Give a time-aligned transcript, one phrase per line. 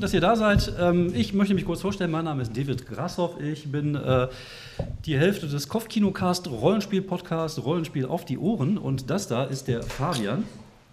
[0.00, 0.72] dass ihr da seid.
[0.78, 2.10] Ähm, ich möchte mich kurz vorstellen.
[2.10, 3.40] Mein Name ist David Grassoff.
[3.40, 4.28] Ich bin äh,
[5.04, 8.78] die Hälfte des Kopfkinocast Rollenspiel-Podcast Rollenspiel auf die Ohren.
[8.78, 10.44] Und das da ist der Fabian.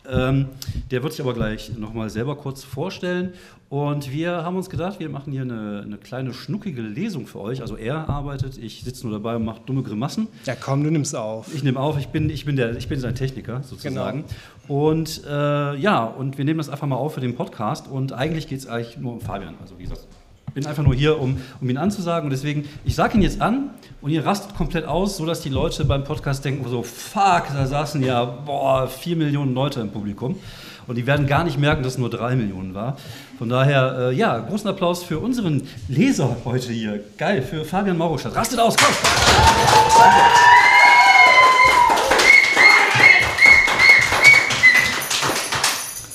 [0.10, 0.48] Ähm,
[0.92, 3.34] der wird sich aber gleich nochmal selber kurz vorstellen.
[3.70, 7.62] Und wir haben uns gedacht, wir machen hier eine, eine, kleine schnuckige Lesung für euch.
[7.62, 10.28] Also er arbeitet, ich sitze nur dabei und mache dumme Grimassen.
[10.46, 11.54] Ja, komm, du nimmst auf.
[11.54, 14.24] Ich nehme auf, ich bin, ich, bin der, ich bin sein Techniker sozusagen.
[14.68, 14.90] Genau.
[14.90, 17.88] Und äh, ja, und wir nehmen das einfach mal auf für den Podcast.
[17.88, 19.56] Und eigentlich geht es eigentlich nur um Fabian.
[19.60, 20.08] Also wie gesagt,
[20.56, 22.28] bin einfach nur hier, um, um ihn anzusagen.
[22.28, 25.84] Und deswegen, ich sage ihn jetzt an und ihr rastet komplett aus, sodass die Leute
[25.84, 30.40] beim Podcast denken, so, fuck, da saßen ja, boah, vier Millionen Leute im Publikum.
[30.88, 32.96] Und die werden gar nicht merken, dass es nur drei Millionen war.
[33.38, 37.04] Von daher, äh, ja, großen Applaus für unseren Leser heute hier.
[37.18, 38.36] Geil, für Fabian Maurostadt.
[38.36, 38.94] Rastet aus, komm!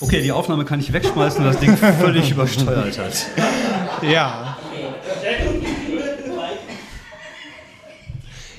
[0.00, 3.69] Okay, die Aufnahme kann ich wegschmeißen, das Ding völlig übersteuert hat.
[4.02, 4.56] Ja.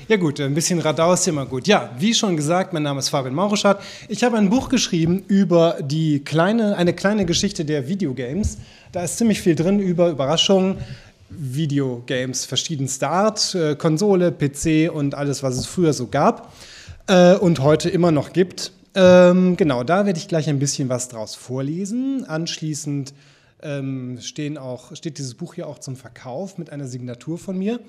[0.08, 1.66] Ja gut, ein bisschen Radau ist immer gut.
[1.66, 3.80] Ja, wie schon gesagt, mein Name ist Fabian Mauruschat.
[4.08, 8.58] Ich habe ein Buch geschrieben über die kleine, eine kleine Geschichte der Videogames.
[8.92, 10.78] Da ist ziemlich viel drin über Überraschungen,
[11.30, 16.52] Videogames verschiedenster Art, äh, Konsole, PC und alles, was es früher so gab
[17.06, 18.72] äh, und heute immer noch gibt.
[18.94, 22.26] Ähm, genau, da werde ich gleich ein bisschen was draus vorlesen.
[22.26, 23.14] Anschließend
[23.62, 27.80] ähm, stehen auch, steht dieses Buch hier auch zum Verkauf mit einer Signatur von mir.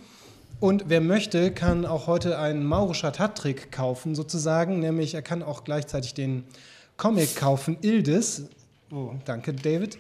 [0.60, 4.80] Und wer möchte, kann auch heute einen Maurischer Hattrick kaufen, sozusagen.
[4.80, 6.46] Nämlich, er kann auch gleichzeitig den
[6.96, 8.44] Comic kaufen, Ildes.
[8.92, 9.98] Oh, danke, David.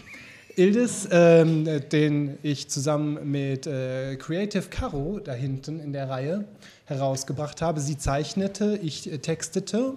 [0.55, 6.45] Ildes, ähm, den ich zusammen mit äh, Creative Caro da hinten in der Reihe
[6.85, 7.81] herausgebracht habe.
[7.81, 9.95] Sie zeichnete, ich äh, textete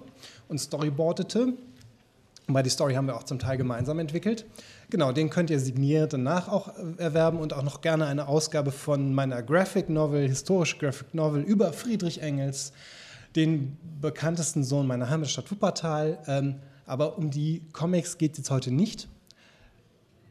[0.48, 1.52] und storyboardete.
[2.48, 4.46] Weil die Story haben wir auch zum Teil gemeinsam entwickelt.
[4.88, 9.12] Genau, den könnt ihr signiert danach auch erwerben und auch noch gerne eine Ausgabe von
[9.12, 12.72] meiner Graphic Novel, historische Graphic Novel über Friedrich Engels,
[13.34, 16.18] den bekanntesten Sohn meiner Heimatstadt Wuppertal.
[16.28, 19.08] Ähm, aber um die Comics geht es jetzt heute nicht,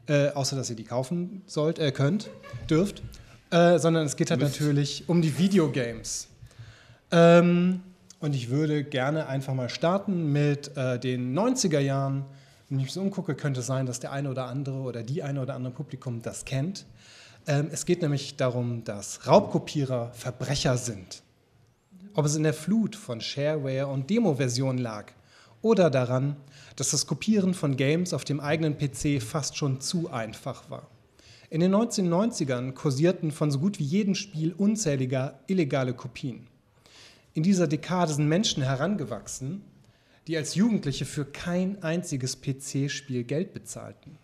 [0.06, 2.30] äh, außer dass ihr die kaufen sollt, äh, könnt,
[2.70, 3.02] dürft,
[3.50, 6.28] äh, sondern es geht halt natürlich um die Videogames.
[7.10, 7.82] Ähm,
[8.20, 12.24] und ich würde gerne einfach mal starten mit äh, den 90er Jahren
[12.68, 15.22] wenn ich mich so umgucke, könnte es sein, dass der eine oder andere oder die
[15.22, 16.86] eine oder andere Publikum das kennt.
[17.46, 21.22] Ähm, es geht nämlich darum, dass Raubkopierer Verbrecher sind.
[22.14, 25.12] Ob es in der Flut von Shareware und Demo-Versionen lag
[25.62, 26.36] oder daran,
[26.74, 30.88] dass das Kopieren von Games auf dem eigenen PC fast schon zu einfach war.
[31.50, 36.48] In den 1990ern kursierten von so gut wie jedem Spiel unzählige illegale Kopien.
[37.34, 39.62] In dieser Dekade sind Menschen herangewachsen,
[40.26, 44.18] die als Jugendliche für kein einziges PC-Spiel Geld bezahlten.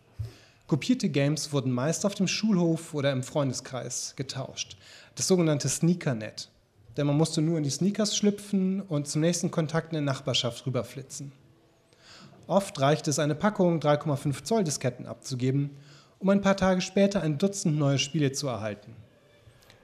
[0.66, 4.76] Kopierte Games wurden meist auf dem Schulhof oder im Freundeskreis getauscht.
[5.14, 6.48] Das sogenannte Sneakernet.
[6.96, 10.66] Denn man musste nur in die Sneakers schlüpfen und zum nächsten Kontakt in der Nachbarschaft
[10.66, 11.32] rüberflitzen.
[12.46, 15.70] Oft reichte es, eine Packung 3,5 Zoll Disketten abzugeben,
[16.18, 18.94] um ein paar Tage später ein Dutzend neue Spiele zu erhalten.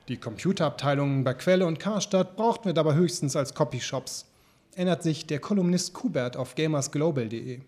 [0.09, 4.28] Die Computerabteilungen bei Quelle und Karstadt brauchten wir dabei höchstens als Copyshops
[4.79, 7.61] ändert sich der Kolumnist Kubert auf gamersglobal.de.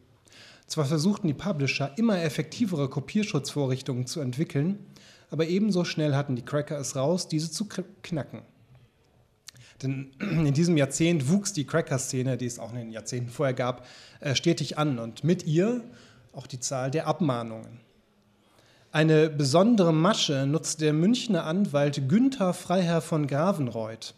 [0.66, 4.78] Zwar versuchten die Publisher immer effektivere Kopierschutzvorrichtungen zu entwickeln,
[5.30, 7.66] aber ebenso schnell hatten die Cracker es raus, diese zu
[8.02, 8.42] knacken.
[9.82, 13.86] Denn in diesem Jahrzehnt wuchs die Cracker-Szene, die es auch in den Jahrzehnten vorher gab,
[14.20, 15.82] äh, stetig an und mit ihr
[16.32, 17.80] auch die Zahl der Abmahnungen.
[18.92, 24.14] Eine besondere Masche nutzte der Münchner Anwalt Günther Freiherr von Gravenreuth.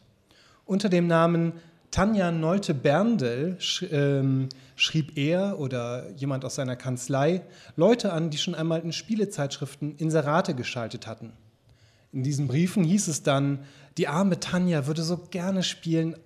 [0.67, 1.55] Unter dem Namen
[1.93, 7.43] Tanja Nolte-Berndl sch, ähm, schrieb er oder jemand aus seiner Kanzlei
[7.77, 11.35] Leute an, die schon einmal in Spielezeitschriften Inserate geschaltet hatten.
[12.11, 13.61] In diesen Briefen hieß es dann,
[13.99, 16.17] die arme Tanja würde so gerne spielen,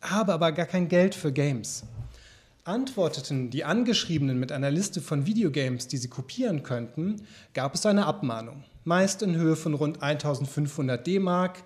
[0.00, 1.82] habe aber gar kein Geld für Games.
[2.62, 7.22] Antworteten die Angeschriebenen mit einer Liste von Videogames, die sie kopieren könnten,
[7.52, 11.64] gab es eine Abmahnung, meist in Höhe von rund 1500 D-Mark,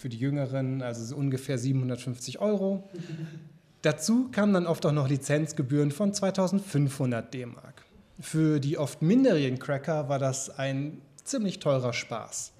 [0.00, 2.88] für die Jüngeren, also so ungefähr 750 Euro.
[3.82, 7.84] Dazu kamen dann oft auch noch Lizenzgebühren von 2500 D-Mark.
[8.18, 12.52] Für die oft minderjährigen Cracker war das ein ziemlich teurer Spaß.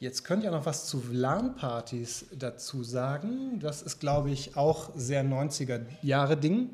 [0.00, 3.58] Jetzt könnt ihr noch was zu LAN-Partys dazu sagen.
[3.60, 6.70] Das ist, glaube ich, auch sehr 90er-Jahre-Ding.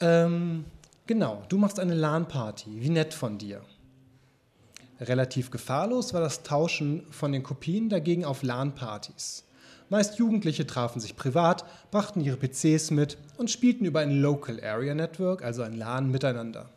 [0.00, 0.64] Ähm,
[1.06, 2.80] genau, du machst eine LAN-Party.
[2.80, 3.62] Wie nett von dir.
[5.00, 9.44] Relativ gefahrlos war das Tauschen von den Kopien dagegen auf LAN-Partys.
[9.88, 14.94] Meist Jugendliche trafen sich privat, brachten ihre PCs mit und spielten über ein Local Area
[14.94, 16.70] Network, also ein LAN, miteinander.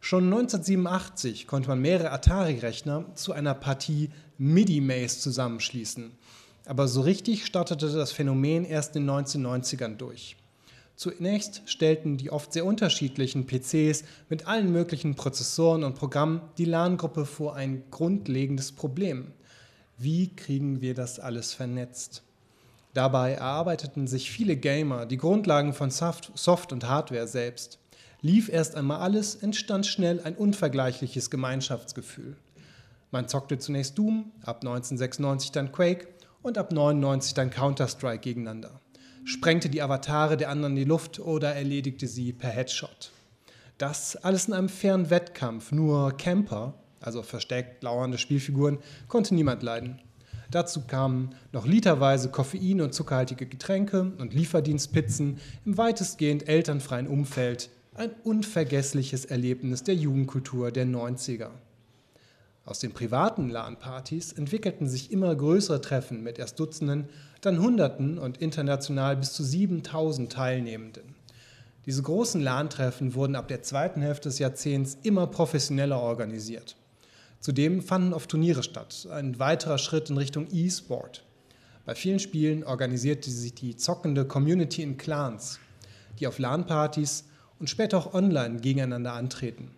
[0.00, 6.12] Schon 1987 konnte man mehrere Atari-Rechner zu einer Partie MIDI-Maze zusammenschließen.
[6.66, 10.36] Aber so richtig startete das Phänomen erst in den 1990ern durch.
[10.96, 17.26] Zunächst stellten die oft sehr unterschiedlichen PCs mit allen möglichen Prozessoren und Programmen die LAN-Gruppe
[17.26, 19.32] vor ein grundlegendes Problem.
[19.98, 22.22] Wie kriegen wir das alles vernetzt?
[22.92, 27.80] Dabei erarbeiteten sich viele Gamer die Grundlagen von Soft und Hardware selbst.
[28.20, 32.36] Lief erst einmal alles, entstand schnell ein unvergleichliches Gemeinschaftsgefühl.
[33.10, 36.06] Man zockte zunächst Doom, ab 1996 dann Quake
[36.42, 38.80] und ab 1999 dann Counter-Strike gegeneinander
[39.24, 43.10] sprengte die Avatare der anderen in die Luft oder erledigte sie per Headshot.
[43.78, 48.78] Das alles in einem fairen Wettkampf, nur Camper, also versteckt lauernde Spielfiguren,
[49.08, 50.00] konnte niemand leiden.
[50.50, 57.70] Dazu kamen noch literweise Koffein und zuckerhaltige Getränke und Lieferdienstpizzen im weitestgehend elternfreien Umfeld.
[57.94, 61.50] Ein unvergessliches Erlebnis der Jugendkultur der 90er.
[62.66, 67.08] Aus den privaten LAN-Partys entwickelten sich immer größere Treffen mit erst Dutzenden,
[67.46, 71.14] dann Hunderten und international bis zu 7000 Teilnehmenden.
[71.86, 76.76] Diese großen LAN-Treffen wurden ab der zweiten Hälfte des Jahrzehnts immer professioneller organisiert.
[77.40, 81.24] Zudem fanden oft Turniere statt, ein weiterer Schritt in Richtung E-Sport.
[81.84, 85.60] Bei vielen Spielen organisierte sich die zockende Community in Clans,
[86.18, 87.24] die auf LAN-Partys
[87.58, 89.70] und später auch online gegeneinander antreten.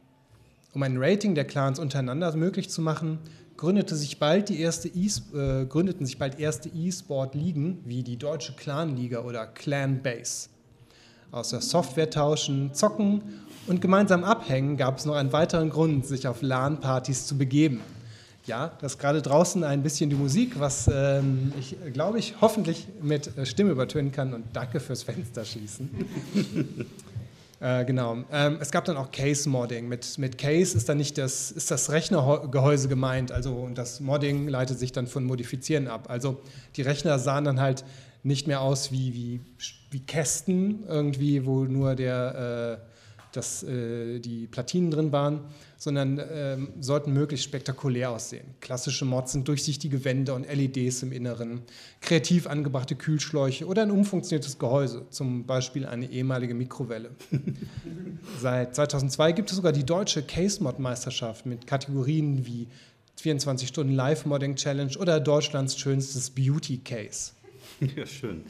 [0.72, 3.18] Um ein Rating der Clans untereinander möglich zu machen,
[3.56, 8.52] gründete sich bald die erste e äh, gründeten sich bald erste E-Sport-Ligen wie die Deutsche
[8.52, 10.48] Clan-Liga oder Clan Base.
[11.32, 13.22] Außer Software tauschen, zocken
[13.66, 17.80] und gemeinsam abhängen gab es noch einen weiteren Grund, sich auf LAN-Partys zu begeben.
[18.46, 22.86] Ja, das ist gerade draußen ein bisschen die Musik, was ähm, ich, glaube ich, hoffentlich
[23.02, 25.90] mit äh, Stimme übertönen kann und danke fürs Fenster schließen.
[27.58, 28.18] Äh, genau.
[28.30, 29.88] Ähm, es gab dann auch Case-Modding.
[29.88, 34.48] Mit, mit Case ist dann nicht das, ist das Rechnergehäuse gemeint, also und das Modding
[34.48, 36.10] leitet sich dann von Modifizieren ab.
[36.10, 36.40] Also
[36.76, 37.84] die Rechner sahen dann halt
[38.22, 39.40] nicht mehr aus wie, wie,
[39.90, 42.95] wie Kästen irgendwie, wo nur der äh,
[43.36, 45.40] dass äh, die Platinen drin waren,
[45.76, 48.46] sondern äh, sollten möglichst spektakulär aussehen.
[48.60, 51.62] Klassische Mods sind durchsichtige Wände und LEDs im Inneren,
[52.00, 57.10] kreativ angebrachte Kühlschläuche oder ein umfunktioniertes Gehäuse, zum Beispiel eine ehemalige Mikrowelle.
[58.40, 62.68] Seit 2002 gibt es sogar die deutsche Case-Mod-Meisterschaft mit Kategorien wie
[63.16, 67.32] 24 Stunden Live-Modding Challenge oder Deutschlands schönstes Beauty Case.
[67.96, 68.42] Ja, schön.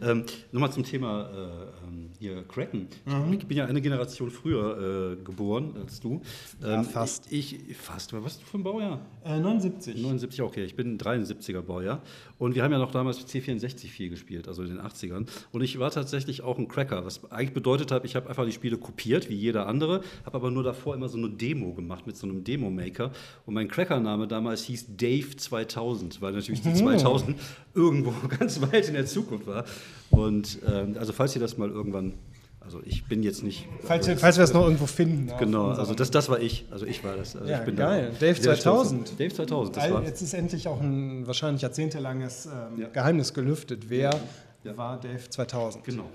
[0.00, 2.88] Ähm, Nochmal zum Thema äh, ähm, hier Cracken.
[3.04, 3.32] Mhm.
[3.32, 6.22] Ich bin ja eine Generation früher äh, geboren als du.
[6.62, 7.30] Ähm, ja, fast.
[7.32, 8.12] Ich, fast.
[8.12, 9.00] Was hast du für ein Baujahr?
[9.24, 9.96] Äh, 79.
[9.96, 10.64] 79, okay.
[10.64, 12.02] Ich bin ein 73er Baujahr.
[12.38, 15.26] Und wir haben ja noch damals C64 viel gespielt, also in den 80ern.
[15.52, 18.52] Und ich war tatsächlich auch ein Cracker, was eigentlich bedeutet hat, ich habe einfach die
[18.52, 22.16] Spiele kopiert, wie jeder andere, habe aber nur davor immer so eine Demo gemacht mit
[22.16, 23.10] so einem Demo-Maker.
[23.44, 27.36] Und mein Cracker-Name damals hieß Dave 2000, weil natürlich die 2000
[27.74, 29.64] irgendwo ganz weit in der Zukunft war.
[30.10, 32.14] Und ähm, also falls ihr das mal irgendwann
[32.62, 33.66] also ich bin jetzt nicht.
[33.82, 35.32] Falls, wir, falls wir das noch irgendwo finden.
[35.38, 36.66] Genau, also das, das war ich.
[36.70, 37.34] Also ich war das.
[37.34, 38.12] Also ja, ich bin geil.
[38.12, 39.18] Da, Dave 2000.
[39.18, 40.04] Dave 2000, das war.
[40.04, 42.88] Jetzt ist endlich auch ein wahrscheinlich jahrzehntelanges ähm, ja.
[42.88, 43.88] Geheimnis gelüftet.
[43.88, 44.14] Wer
[44.62, 44.76] ja.
[44.76, 45.84] war Dave 2000?
[45.84, 46.10] Genau.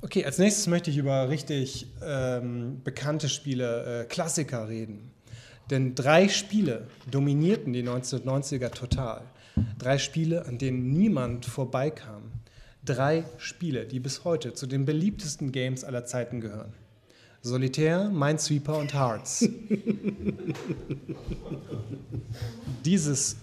[0.00, 5.12] Okay, als nächstes möchte ich über richtig ähm, bekannte Spiele, äh, Klassiker reden.
[5.70, 9.22] Denn drei Spiele dominierten die 1990er total.
[9.78, 12.32] Drei Spiele, an denen niemand vorbeikam.
[12.84, 16.72] Drei Spiele, die bis heute zu den beliebtesten Games aller Zeiten gehören.
[17.42, 19.48] Solitär, Minesweeper und Hearts.
[22.84, 23.36] Dieses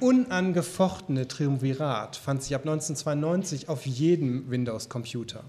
[0.00, 5.44] unangefochtene Triumvirat fand sich ab 1992 auf jedem Windows-Computer.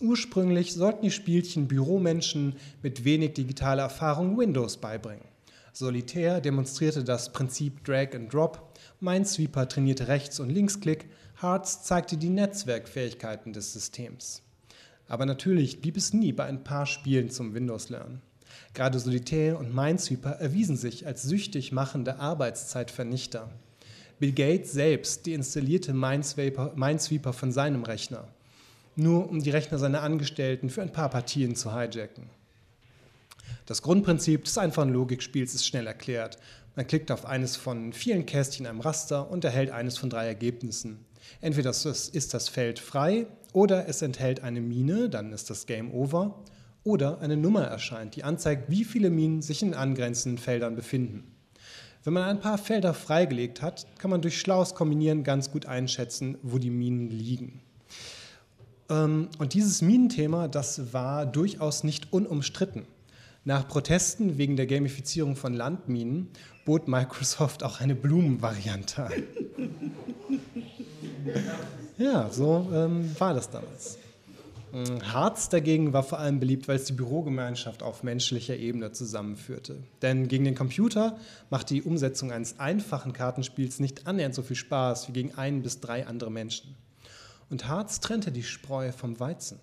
[0.00, 5.24] Ursprünglich sollten die Spielchen Büromenschen mit wenig digitaler Erfahrung Windows beibringen.
[5.72, 8.65] Solitär demonstrierte das Prinzip Drag and Drop,
[9.00, 11.06] Minesweeper trainierte Rechts- und Linksklick,
[11.40, 14.42] Hearts zeigte die Netzwerkfähigkeiten des Systems.
[15.08, 18.22] Aber natürlich blieb es nie bei ein paar Spielen zum Windows-Lernen.
[18.72, 23.50] Gerade Solitär und Minesweeper erwiesen sich als süchtig machende Arbeitszeitvernichter.
[24.18, 28.28] Bill Gates selbst deinstallierte Minesweeper, Minesweeper von seinem Rechner,
[28.94, 32.30] nur um die Rechner seiner Angestellten für ein paar Partien zu hijacken.
[33.66, 36.38] Das Grundprinzip des einfachen Logikspiels ist schnell erklärt.
[36.76, 41.06] Man klickt auf eines von vielen Kästchen einem Raster und erhält eines von drei Ergebnissen.
[41.40, 46.44] Entweder ist das Feld frei oder es enthält eine Mine, dann ist das Game Over,
[46.84, 51.24] oder eine Nummer erscheint, die anzeigt, wie viele Minen sich in angrenzenden Feldern befinden.
[52.04, 56.36] Wenn man ein paar Felder freigelegt hat, kann man durch schlaues Kombinieren ganz gut einschätzen,
[56.42, 57.62] wo die Minen liegen.
[58.90, 62.86] Ähm, und dieses Minenthema, das war durchaus nicht unumstritten.
[63.44, 66.28] Nach Protesten wegen der Gamifizierung von Landminen
[66.66, 69.12] bot Microsoft auch eine Blumenvariante an.
[71.96, 73.98] ja, so ähm, war das damals.
[75.10, 79.78] Harz dagegen war vor allem beliebt, weil es die Bürogemeinschaft auf menschlicher Ebene zusammenführte.
[80.02, 81.16] Denn gegen den Computer
[81.48, 85.80] macht die Umsetzung eines einfachen Kartenspiels nicht annähernd so viel Spaß wie gegen ein bis
[85.80, 86.74] drei andere Menschen.
[87.48, 89.60] Und Harz trennte die Spreu vom Weizen.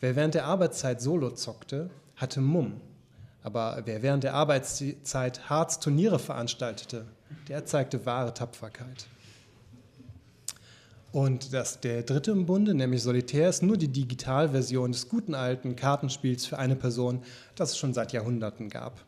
[0.00, 2.80] Wer während der Arbeitszeit Solo zockte, hatte Mumm.
[3.42, 7.06] Aber wer während der Arbeitszeit Harz Turniere veranstaltete,
[7.48, 9.06] der zeigte wahre Tapferkeit.
[11.10, 15.74] Und das, der dritte im Bunde, nämlich Solitär, ist nur die Digitalversion des guten alten
[15.74, 17.22] Kartenspiels für eine Person,
[17.54, 19.04] das es schon seit Jahrhunderten gab.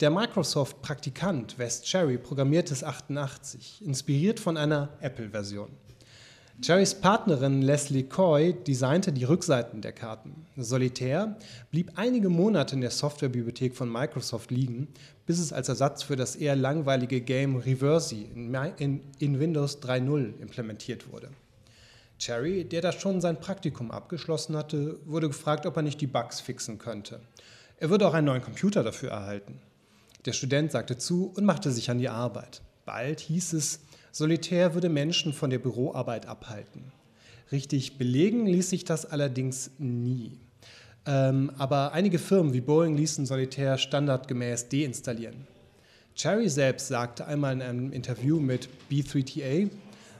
[0.00, 5.68] Der Microsoft-Praktikant West Cherry programmierte es 88, inspiriert von einer Apple-Version.
[6.62, 10.46] Cherrys Partnerin Leslie Coy designte die Rückseiten der Karten.
[10.56, 11.36] Solitär
[11.70, 14.88] blieb einige Monate in der Softwarebibliothek von Microsoft liegen,
[15.26, 20.40] bis es als Ersatz für das eher langweilige Game Reversi in, in, in Windows 3.0
[20.40, 21.30] implementiert wurde.
[22.18, 26.40] Cherry, der da schon sein Praktikum abgeschlossen hatte, wurde gefragt, ob er nicht die Bugs
[26.40, 27.20] fixen könnte.
[27.78, 29.60] Er würde auch einen neuen Computer dafür erhalten.
[30.24, 32.62] Der Student sagte zu und machte sich an die Arbeit.
[32.86, 33.80] Bald hieß es,
[34.16, 36.92] Solitär würde Menschen von der Büroarbeit abhalten.
[37.50, 40.38] Richtig belegen ließ sich das allerdings nie.
[41.04, 45.48] Ähm, aber einige Firmen wie Boeing ließen Solitär standardgemäß deinstallieren.
[46.14, 49.68] Cherry selbst sagte einmal in einem Interview mit B3TA,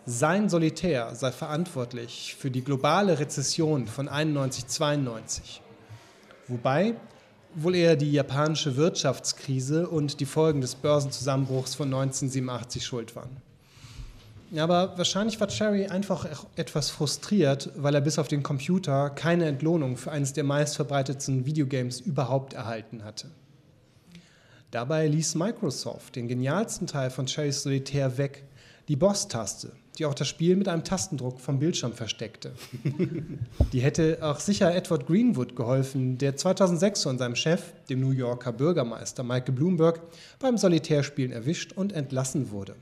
[0.07, 5.61] sein Solitär sei verantwortlich für die globale Rezession von 91-92.
[6.49, 6.97] Wobei
[7.55, 13.44] wohl eher die japanische Wirtschaftskrise und die Folgen des Börsenzusammenbruchs von 1987 schuld waren.
[14.59, 19.97] Aber wahrscheinlich war Cherry einfach etwas frustriert, weil er bis auf den Computer keine Entlohnung
[19.97, 23.31] für eines der meistverbreitetsten Videogames überhaupt erhalten hatte.
[24.71, 28.45] Dabei ließ Microsoft den genialsten Teil von Cherrys Solitär weg,
[28.89, 32.53] die Boss-Taste, die auch das Spiel mit einem Tastendruck vom Bildschirm versteckte.
[33.73, 38.53] die hätte auch sicher Edward Greenwood geholfen, der 2006 von seinem Chef, dem New Yorker
[38.53, 40.01] Bürgermeister Michael Bloomberg,
[40.39, 42.75] beim Solitärspielen erwischt und entlassen wurde.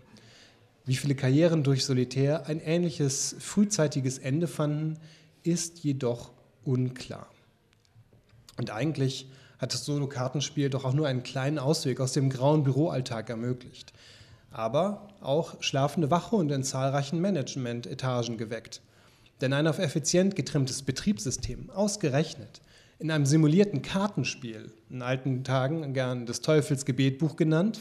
[0.84, 4.98] Wie viele Karrieren durch Solitär ein ähnliches frühzeitiges Ende fanden,
[5.42, 6.32] ist jedoch
[6.64, 7.28] unklar.
[8.58, 13.30] Und eigentlich hat das Solo-Kartenspiel doch auch nur einen kleinen Ausweg aus dem grauen Büroalltag
[13.30, 13.92] ermöglicht.
[14.50, 18.82] Aber auch schlafende Wachhunde in zahlreichen Management-Etagen geweckt.
[19.40, 22.60] Denn ein auf effizient getrimmtes Betriebssystem, ausgerechnet
[22.98, 27.80] in einem simulierten Kartenspiel, in alten Tagen gern das Teufelsgebetbuch genannt,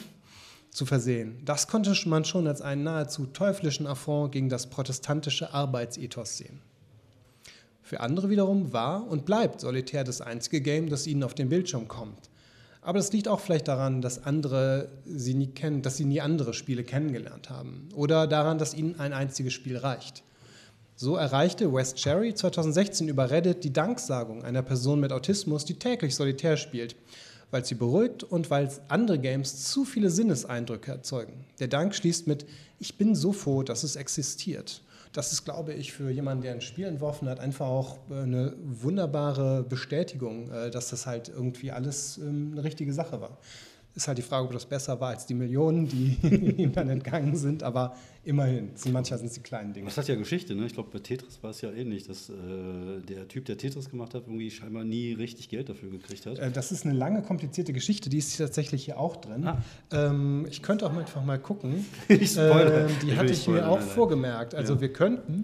[0.72, 1.38] zu versehen.
[1.46, 6.62] Das konnte man schon als einen nahezu teuflischen Affront gegen das protestantische Arbeitsethos sehen.
[7.84, 11.90] Für andere wiederum war und bleibt Solitär das einzige Game, das ihnen auf den Bildschirm
[11.90, 12.30] kommt.
[12.82, 16.54] Aber das liegt auch vielleicht daran, dass andere sie nie kennen, dass sie nie andere
[16.54, 17.90] Spiele kennengelernt haben.
[17.94, 20.24] Oder daran, dass ihnen ein einziges Spiel reicht.
[20.96, 26.16] So erreichte West Cherry 2016 über Reddit die Danksagung einer Person mit Autismus, die täglich
[26.16, 26.96] Solitär spielt
[27.52, 31.46] weil sie beruhigt und weil andere Games zu viele Sinneseindrücke erzeugen.
[31.60, 32.46] Der Dank schließt mit,
[32.80, 34.82] ich bin so froh, dass es existiert.
[35.14, 38.54] Das ist, glaube ich, für jemanden, der ein Spiel entworfen hat, einfach auch äh, eine
[38.64, 43.38] wunderbare Bestätigung, äh, dass das halt irgendwie alles ähm, eine richtige Sache war.
[43.94, 46.18] Ist halt die Frage, ob das besser war als die Millionen, die
[46.58, 49.88] ihm dann entgangen sind, aber immerhin, manchmal sind es die kleinen Dinge.
[49.88, 50.66] Das hat ja Geschichte, ne?
[50.66, 52.34] Ich glaube, bei Tetris war es ja ähnlich, dass äh,
[53.08, 56.40] der Typ, der Tetris gemacht hat, irgendwie scheinbar nie richtig Geld dafür gekriegt hat.
[56.40, 59.46] Äh, das ist eine lange, komplizierte Geschichte, die ist tatsächlich hier auch drin.
[59.46, 59.62] Ah.
[59.92, 61.86] Ähm, ich könnte auch einfach mal gucken.
[62.08, 62.88] ich spoilere.
[62.88, 64.56] Ähm, die ich hatte ich mir auch vorgemerkt.
[64.56, 64.82] Also ja.
[64.82, 65.44] wir könnten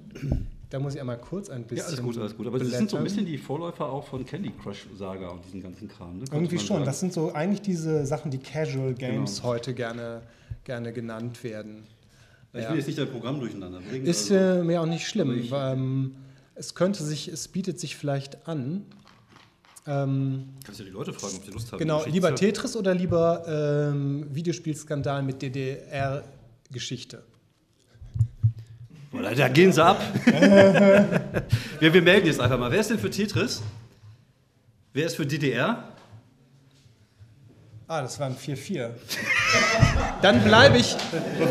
[0.69, 1.77] da muss ich einmal kurz ein bisschen.
[1.77, 2.47] Ja, alles gut, alles gut.
[2.47, 5.61] Aber das sind so ein bisschen die Vorläufer auch von Candy Crush Saga und diesen
[5.61, 6.19] ganzen Kram.
[6.19, 6.25] Ne?
[6.31, 6.77] Irgendwie schon.
[6.77, 6.85] Sagen.
[6.85, 9.47] Das sind so eigentlich diese Sachen, die Casual Games genau.
[9.47, 10.21] heute gerne,
[10.65, 11.83] gerne genannt werden.
[12.53, 12.69] Ich ja.
[12.69, 14.05] will jetzt nicht dein Programm durcheinander bringen.
[14.05, 14.63] Ist also.
[14.63, 15.49] mir auch nicht schlimm.
[15.49, 16.15] Weil, ähm,
[16.55, 18.85] es könnte sich, es bietet sich vielleicht an.
[19.85, 21.79] Ähm, Kannst du die Leute fragen, ob sie Lust haben?
[21.79, 27.23] Genau, lieber Tetris oder lieber ähm, Videospielskandal mit DDR-Geschichte?
[29.17, 30.01] Oder da gehen sie ab.
[31.79, 32.71] wir, wir melden jetzt einfach mal.
[32.71, 33.61] Wer ist denn für Tetris?
[34.93, 35.83] Wer ist für DDR?
[37.89, 38.89] Ah, das waren 4-4.
[40.21, 40.97] Dann bleibe ich.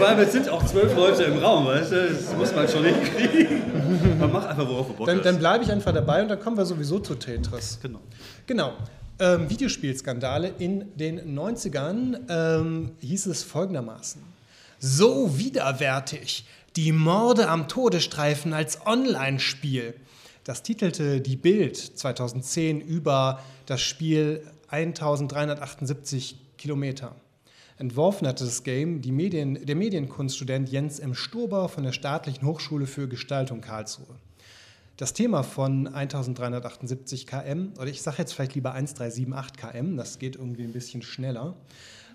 [0.00, 2.08] Allem, es sind auch zwölf Leute im Raum, weißt du?
[2.10, 4.18] Das muss man schon hinkriegen.
[4.18, 6.58] Man macht einfach, worauf man Bock Dann, dann bleibe ich einfach dabei und dann kommen
[6.58, 7.78] wir sowieso zu Tetris.
[7.80, 8.00] Genau.
[8.46, 8.74] Genau.
[9.18, 14.20] Ähm, Videospielskandale in den 90ern ähm, hieß es folgendermaßen.
[14.78, 16.44] So widerwärtig.
[16.76, 19.94] Die Morde am Todesstreifen als Online-Spiel.
[20.44, 27.16] Das titelte die Bild 2010 über das Spiel 1378 Kilometer.
[27.78, 31.14] Entworfen hatte das Game Medien, der Medienkunststudent Jens M.
[31.14, 34.16] Stober von der Staatlichen Hochschule für Gestaltung Karlsruhe.
[34.98, 40.36] Das Thema von 1378 km, oder ich sage jetzt vielleicht lieber 1378 km, das geht
[40.36, 41.56] irgendwie ein bisschen schneller,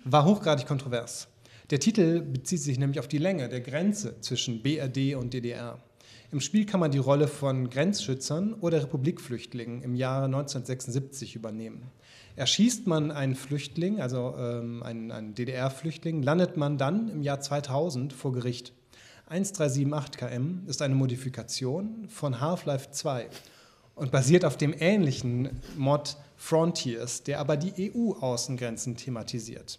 [0.04, 1.26] war hochgradig kontrovers.
[1.72, 5.78] Der Titel bezieht sich nämlich auf die Länge der Grenze zwischen BRD und DDR.
[6.30, 11.90] Im Spiel kann man die Rolle von Grenzschützern oder Republikflüchtlingen im Jahre 1976 übernehmen.
[12.36, 18.12] Erschießt man einen Flüchtling, also ähm, einen, einen DDR-Flüchtling, landet man dann im Jahr 2000
[18.12, 18.74] vor Gericht.
[19.30, 23.30] 1378 km ist eine Modifikation von Half-Life 2
[23.94, 25.48] und basiert auf dem ähnlichen
[25.78, 29.78] Mod Frontiers, der aber die EU-Außengrenzen thematisiert.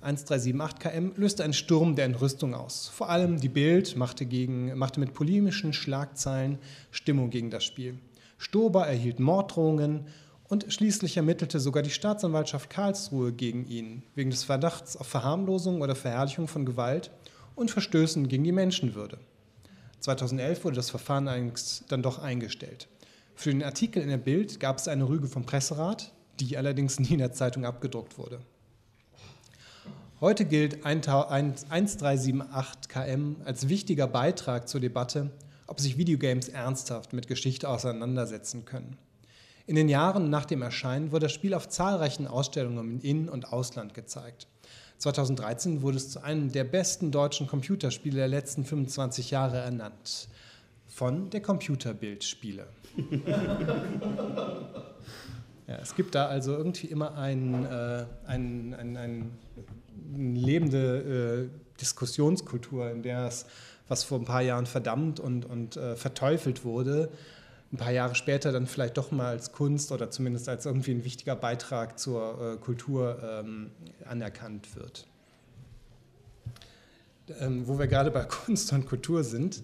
[0.00, 2.88] 1378 km löste einen Sturm der Entrüstung aus.
[2.88, 6.58] Vor allem die Bild machte, gegen, machte mit polemischen Schlagzeilen
[6.92, 7.98] Stimmung gegen das Spiel.
[8.38, 10.06] Stober erhielt Morddrohungen
[10.44, 15.96] und schließlich ermittelte sogar die Staatsanwaltschaft Karlsruhe gegen ihn wegen des Verdachts auf Verharmlosung oder
[15.96, 17.10] Verherrlichung von Gewalt
[17.56, 19.18] und Verstößen gegen die Menschenwürde.
[19.98, 21.52] 2011 wurde das Verfahren
[21.88, 22.86] dann doch eingestellt.
[23.34, 27.14] Für den Artikel in der Bild gab es eine Rüge vom Presserat, die allerdings nie
[27.14, 28.40] in der Zeitung abgedruckt wurde.
[30.20, 35.30] Heute gilt 1378 km als wichtiger Beitrag zur Debatte,
[35.68, 38.98] ob sich Videogames ernsthaft mit Geschichte auseinandersetzen können.
[39.68, 43.52] In den Jahren nach dem Erscheinen wurde das Spiel auf zahlreichen Ausstellungen im In- und
[43.52, 44.48] Ausland gezeigt.
[44.96, 50.26] 2013 wurde es zu einem der besten deutschen Computerspiele der letzten 25 Jahre ernannt.
[50.88, 52.66] Von der Computerbildspiele.
[55.68, 58.96] ja, es gibt da also irgendwie immer ein, äh, ein, ein,
[60.14, 63.46] ein lebende äh, Diskussionskultur, in der es,
[63.88, 67.10] was vor ein paar Jahren verdammt und, und äh, verteufelt wurde,
[67.72, 71.04] ein paar Jahre später dann vielleicht doch mal als Kunst oder zumindest als irgendwie ein
[71.04, 73.70] wichtiger Beitrag zur äh, Kultur ähm,
[74.06, 75.06] anerkannt wird.
[77.40, 79.62] Ähm, wo wir gerade bei Kunst und Kultur sind,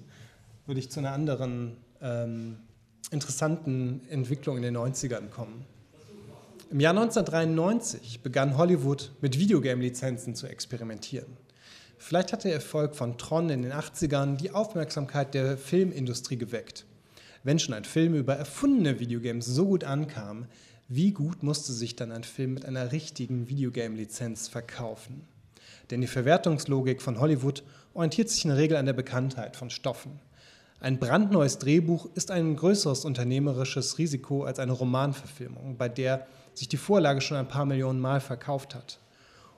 [0.67, 2.59] würde ich zu einer anderen ähm,
[3.11, 5.65] interessanten Entwicklung in den 90ern kommen.
[6.75, 11.37] Im Jahr 1993 begann Hollywood mit Videogame-Lizenzen zu experimentieren.
[11.99, 16.85] Vielleicht hat der Erfolg von Tron in den 80ern die Aufmerksamkeit der Filmindustrie geweckt.
[17.45, 20.47] Wenn schon ein Film über erfundene Videogames so gut ankam,
[20.89, 25.29] wie gut musste sich dann ein Film mit einer richtigen Videogame-Lizenz verkaufen?
[25.93, 30.19] Denn die Verwertungslogik von Hollywood orientiert sich in der Regel an der Bekanntheit von Stoffen.
[30.81, 36.27] Ein brandneues Drehbuch ist ein größeres unternehmerisches Risiko als eine Romanverfilmung, bei der
[36.59, 38.99] sich die Vorlage schon ein paar Millionen Mal verkauft hat.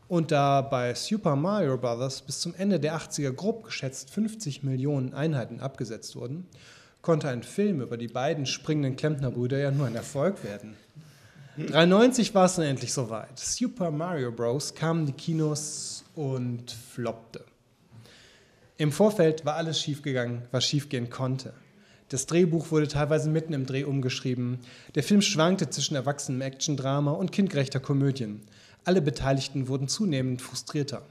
[0.09, 2.23] Und da bei Super Mario Bros.
[2.23, 6.47] bis zum Ende der 80er grob geschätzt 50 Millionen Einheiten abgesetzt wurden,
[7.03, 10.77] konnte ein Film über die beiden springenden Klempnerbrüder ja nur ein Erfolg werden.
[11.57, 13.39] 93 war es dann endlich soweit.
[13.39, 14.75] Super Mario Bros.
[14.75, 17.45] kam in die Kinos und floppte.
[18.77, 21.55] Im Vorfeld war alles schiefgegangen, was schiefgehen konnte.
[22.09, 24.61] Das Drehbuch wurde teilweise mitten im Dreh umgeschrieben.
[24.95, 28.43] Der Film schwankte zwischen erwachsenem Actiondrama und kindgerechter Komödien.
[28.85, 31.03] Alle Beteiligten wurden zunehmend frustrierter.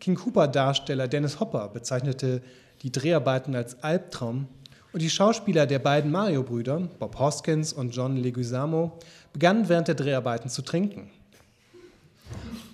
[0.00, 2.40] King Cooper-Darsteller Dennis Hopper bezeichnete
[2.82, 4.48] die Dreharbeiten als Albtraum
[4.94, 8.98] und die Schauspieler der beiden Mario-Brüder, Bob Hoskins und John Leguizamo,
[9.34, 11.10] begannen während der Dreharbeiten zu trinken.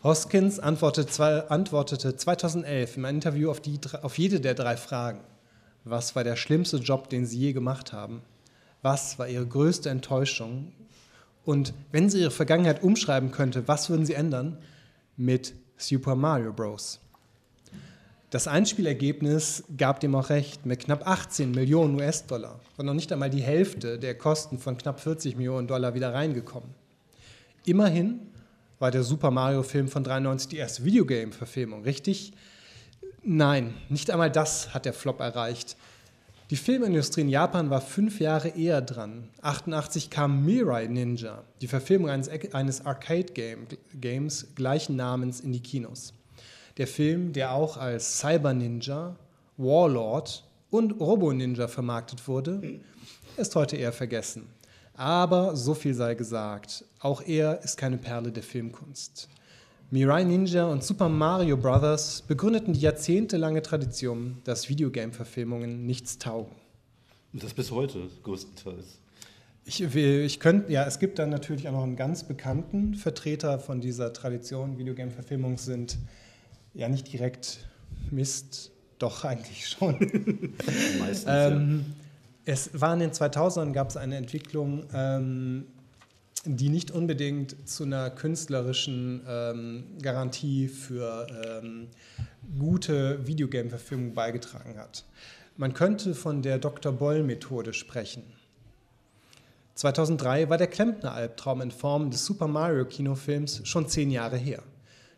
[0.05, 5.21] Hoskins antwortete, antwortete 2011 im Interview auf, die, auf jede der drei Fragen.
[5.85, 8.23] Was war der schlimmste Job, den Sie je gemacht haben?
[8.81, 10.73] Was war Ihre größte Enttäuschung?
[11.45, 14.59] Und wenn Sie Ihre Vergangenheit umschreiben könnte, was würden Sie ändern?
[15.17, 17.01] Mit Super Mario Bros.
[18.31, 23.31] Das Einspielergebnis gab dem auch recht, mit knapp 18 Millionen US-Dollar war noch nicht einmal
[23.31, 26.71] die Hälfte der Kosten von knapp 40 Millionen Dollar wieder reingekommen.
[27.65, 28.21] Immerhin
[28.79, 32.33] war der Super Mario-Film von 93 die erste Videogame-Verfilmung, richtig?
[33.27, 35.77] Nein, nicht einmal das hat der Flop erreicht.
[36.51, 39.31] Die Filmindustrie in Japan war fünf Jahre eher dran.
[39.41, 46.13] 88 kam Mirai Ninja, die Verfilmung eines, eines Arcade-Games gleichen Namens, in die Kinos.
[46.77, 49.17] Der Film, der auch als Cyber Ninja,
[49.57, 52.81] Warlord und Robo Ninja vermarktet wurde,
[53.39, 54.49] ist heute eher vergessen.
[54.93, 59.31] Aber so viel sei gesagt, auch er ist keine Perle der Filmkunst.
[59.91, 62.23] Mirai Ninja und Super Mario Bros.
[62.27, 66.55] begründeten die jahrzehntelange Tradition, dass Videogame-Verfilmungen nichts taugen.
[67.33, 68.99] Und das bis heute größtenteils.
[69.67, 73.81] Ich, ich könnte, ja, es gibt dann natürlich auch noch einen ganz bekannten Vertreter von
[73.81, 74.79] dieser Tradition.
[74.79, 75.97] Videogame-Verfilmungen sind
[76.75, 77.67] ja nicht direkt
[78.11, 79.99] Mist, doch eigentlich schon.
[80.99, 81.25] Meistens.
[81.27, 82.05] ähm, ja.
[82.47, 85.65] Es war in den 2000ern gab es eine Entwicklung, ähm,
[86.45, 91.89] die nicht unbedingt zu einer künstlerischen ähm, Garantie für ähm,
[92.59, 95.05] gute Videogame-Verfilmung beigetragen hat.
[95.57, 96.93] Man könnte von der Dr.
[96.93, 98.23] Boll-Methode sprechen.
[99.75, 104.63] 2003 war der Klempner-Albtraum in Form des Super Mario-Kinofilms schon zehn Jahre her.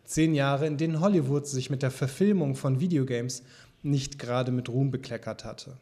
[0.05, 3.43] Zehn Jahre, in denen Hollywood sich mit der Verfilmung von Videogames
[3.83, 5.77] nicht gerade mit Ruhm bekleckert hatte.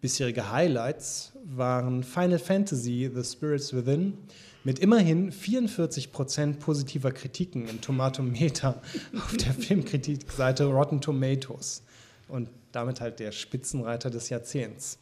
[0.00, 4.18] Bisherige Highlights waren Final Fantasy The Spirits Within
[4.64, 8.80] mit immerhin 44% positiver Kritiken im Tomatometer
[9.16, 11.82] auf der Filmkritikseite Rotten Tomatoes
[12.28, 14.98] und damit halt der Spitzenreiter des Jahrzehnts.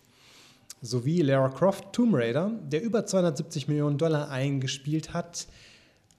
[0.82, 5.46] Sowie Lara Croft Tomb Raider, der über 270 Millionen Dollar eingespielt hat,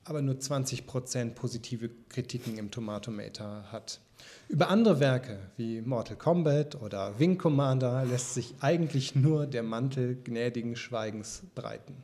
[0.05, 3.99] aber nur 20% positive Kritiken im Tomatometer hat.
[4.47, 10.17] Über andere Werke wie Mortal Kombat oder Wing Commander lässt sich eigentlich nur der Mantel
[10.23, 11.95] gnädigen Schweigens breiten.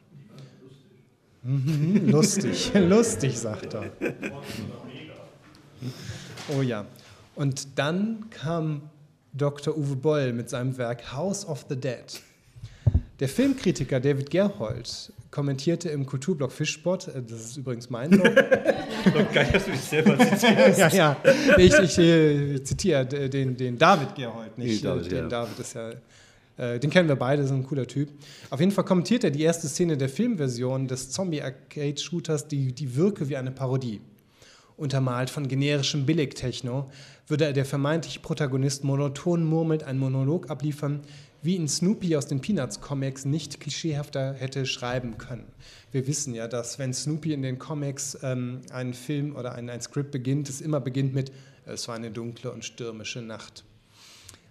[1.43, 3.91] Mhm, lustig, lustig, sagt er.
[6.55, 6.85] Oh ja.
[7.35, 8.89] Und dann kam
[9.33, 9.77] Dr.
[9.77, 12.21] Uwe Boll mit seinem Werk House of the Dead.
[13.19, 18.35] Der Filmkritiker David Gerhold kommentierte im Kulturblog Fischsport, äh, das ist übrigens mein Blog.
[19.33, 20.79] Geil, dass du dich selber zitierst.
[20.79, 21.17] ja, ja.
[21.57, 25.27] Ich, ich, ich zitiere den, den David Gerhold, nicht Nee, David, den ja.
[25.27, 25.91] David ist ja.
[26.59, 28.09] Äh, Den kennen wir beide, ist ein cooler Typ.
[28.49, 33.29] Auf jeden Fall kommentiert er die erste Szene der Filmversion des Zombie-Arcade-Shooters, die, die wirke
[33.29, 34.01] wie eine Parodie.
[34.75, 36.89] Untermalt von generischem Billig-Techno
[37.27, 41.01] würde der vermeintliche Protagonist monoton murmelnd einen Monolog abliefern,
[41.41, 45.45] wie ihn Snoopy aus den Peanuts-Comics nicht klischeehafter hätte schreiben können.
[45.91, 49.81] Wir wissen ja, dass wenn Snoopy in den Comics ähm, einen Film oder ein, ein
[49.81, 51.31] Skript beginnt, es immer beginnt mit
[51.65, 53.63] Es war eine dunkle und stürmische Nacht.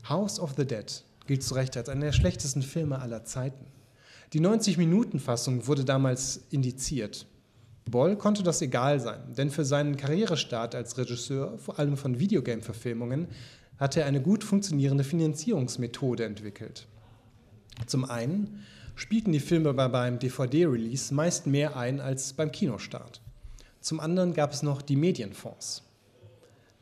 [0.08, 3.66] House of the Dead gilt zu Recht als einer der schlechtesten Filme aller Zeiten.
[4.32, 7.26] Die 90-Minuten-Fassung wurde damals indiziert.
[7.88, 13.28] Boll konnte das egal sein, denn für seinen Karrierestart als Regisseur, vor allem von Videogame-Verfilmungen,
[13.78, 16.86] hatte er eine gut funktionierende Finanzierungsmethode entwickelt.
[17.86, 18.64] Zum einen
[18.96, 23.20] spielten die Filme bei- beim DVD-Release meist mehr ein als beim Kinostart.
[23.80, 25.84] Zum anderen gab es noch die Medienfonds.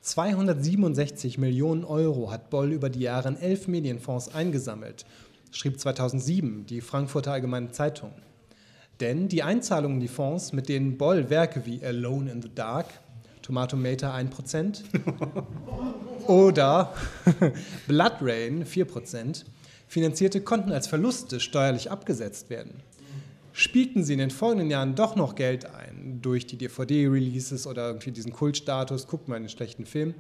[0.07, 5.05] 267 Millionen Euro hat Boll über die Jahre in elf Medienfonds eingesammelt,
[5.51, 8.13] schrieb 2007 die Frankfurter Allgemeine Zeitung.
[9.01, 12.87] Denn die Einzahlungen in die Fonds, mit denen Boll Werke wie Alone in the Dark,
[13.43, 14.85] Tomatometer 1%
[16.29, 16.95] oder
[17.89, 19.45] Blood Rain 4%
[19.89, 22.81] finanzierte, konnten als Verluste steuerlich abgesetzt werden.
[23.59, 28.11] Spielten sie in den folgenden Jahren doch noch Geld ein, durch die DVD-Releases oder irgendwie
[28.11, 30.13] diesen Kultstatus, guckt mal in den schlechten Film,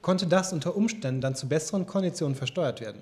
[0.00, 3.00] konnte das unter Umständen dann zu besseren Konditionen versteuert werden.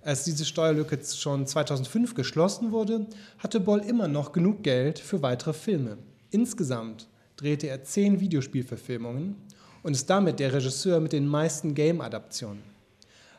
[0.00, 5.52] Als diese Steuerlücke schon 2005 geschlossen wurde, hatte Boll immer noch genug Geld für weitere
[5.52, 5.98] Filme.
[6.30, 9.36] Insgesamt drehte er zehn Videospielverfilmungen
[9.82, 12.62] und ist damit der Regisseur mit den meisten Game-Adaptionen.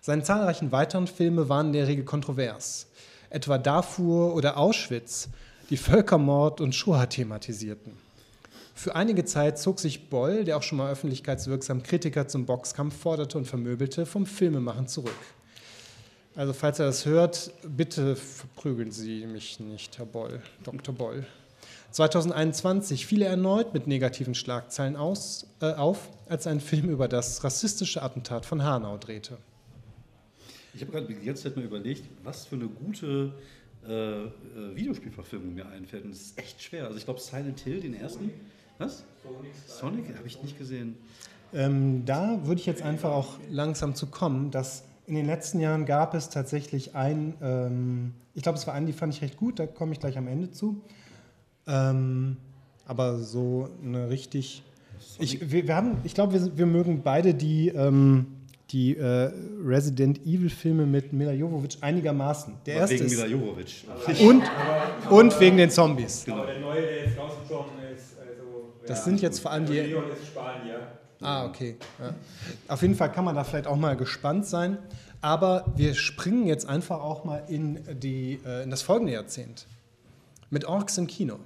[0.02, 2.92] Seine zahlreichen weiteren Filme waren in der Regel kontrovers,
[3.32, 5.30] etwa Darfur oder Auschwitz,
[5.70, 7.94] die Völkermord und Shoah thematisierten.
[8.76, 13.38] Für einige Zeit zog sich Boll, der auch schon mal öffentlichkeitswirksam Kritiker zum Boxkampf forderte
[13.38, 15.14] und vermöbelte, vom Filmemachen zurück.
[16.36, 20.94] Also falls er das hört, bitte verprügeln Sie mich nicht, Herr Boll, Dr.
[20.94, 21.26] Boll.
[21.92, 27.44] 2021 fiel er erneut mit negativen Schlagzeilen aus, äh, auf, als einen Film über das
[27.44, 29.38] rassistische Attentat von Hanau drehte.
[30.74, 33.32] Ich habe gerade die ganze mal überlegt, was für eine gute
[33.88, 34.30] äh, äh,
[34.76, 36.06] Videospielverfilmung mir einfällt.
[36.06, 36.86] Und es ist echt schwer.
[36.86, 38.32] Also ich glaube Silent Hill, den ersten.
[38.78, 39.04] Was?
[39.68, 40.16] Sonic?
[40.18, 40.98] Habe ich nicht gesehen.
[41.54, 45.86] Ähm, da würde ich jetzt einfach auch langsam zu kommen, dass in den letzten Jahren
[45.86, 49.60] gab es tatsächlich ein, ähm, ich glaube, es war einen, die fand ich recht gut,
[49.60, 50.82] da komme ich gleich am Ende zu.
[51.68, 52.38] Ähm,
[52.86, 54.64] aber so eine richtig.
[55.20, 58.28] Ich, wir, wir haben, ich glaube, wir, wir mögen beide die, ähm,
[58.70, 59.32] die äh,
[59.64, 62.56] Resident Evil-Filme mit Mila Jovovich einigermaßen.
[62.66, 63.86] Der erste Wegen ist, Mila Jovovich.
[64.22, 64.44] und,
[65.10, 66.26] und wegen den Zombies.
[66.30, 68.74] Aber der neue, der jetzt rausgekommen ist, also.
[68.88, 69.74] Das sind jetzt vor allem die.
[69.74, 70.88] Leon ist Spanier.
[71.22, 71.78] Ah, okay.
[72.00, 72.14] Ja.
[72.68, 74.78] Auf jeden Fall kann man da vielleicht auch mal gespannt sein.
[75.22, 79.68] Aber wir springen jetzt einfach auch mal in, die, äh, in das folgende Jahrzehnt.
[80.50, 81.40] Mit Orks im Kino.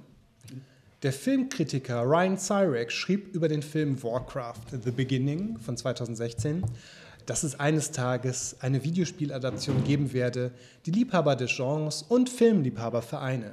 [1.04, 6.64] Der Filmkritiker Ryan Cyrek schrieb über den Film Warcraft The Beginning von 2016,
[7.28, 10.50] dass es eines Tages eine Videospieladaption geben werde,
[10.86, 13.50] die Liebhaber des Genres und Filmliebhaber vereine.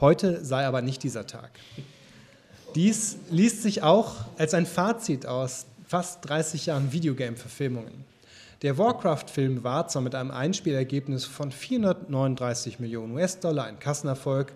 [0.00, 1.50] Heute sei aber nicht dieser Tag.
[2.76, 8.04] Dies liest sich auch als ein Fazit aus fast 30 Jahren Videogame-Verfilmungen.
[8.62, 14.52] Der Warcraft-Film war zwar mit einem Einspielergebnis von 439 Millionen US-Dollar ein Kassenerfolg,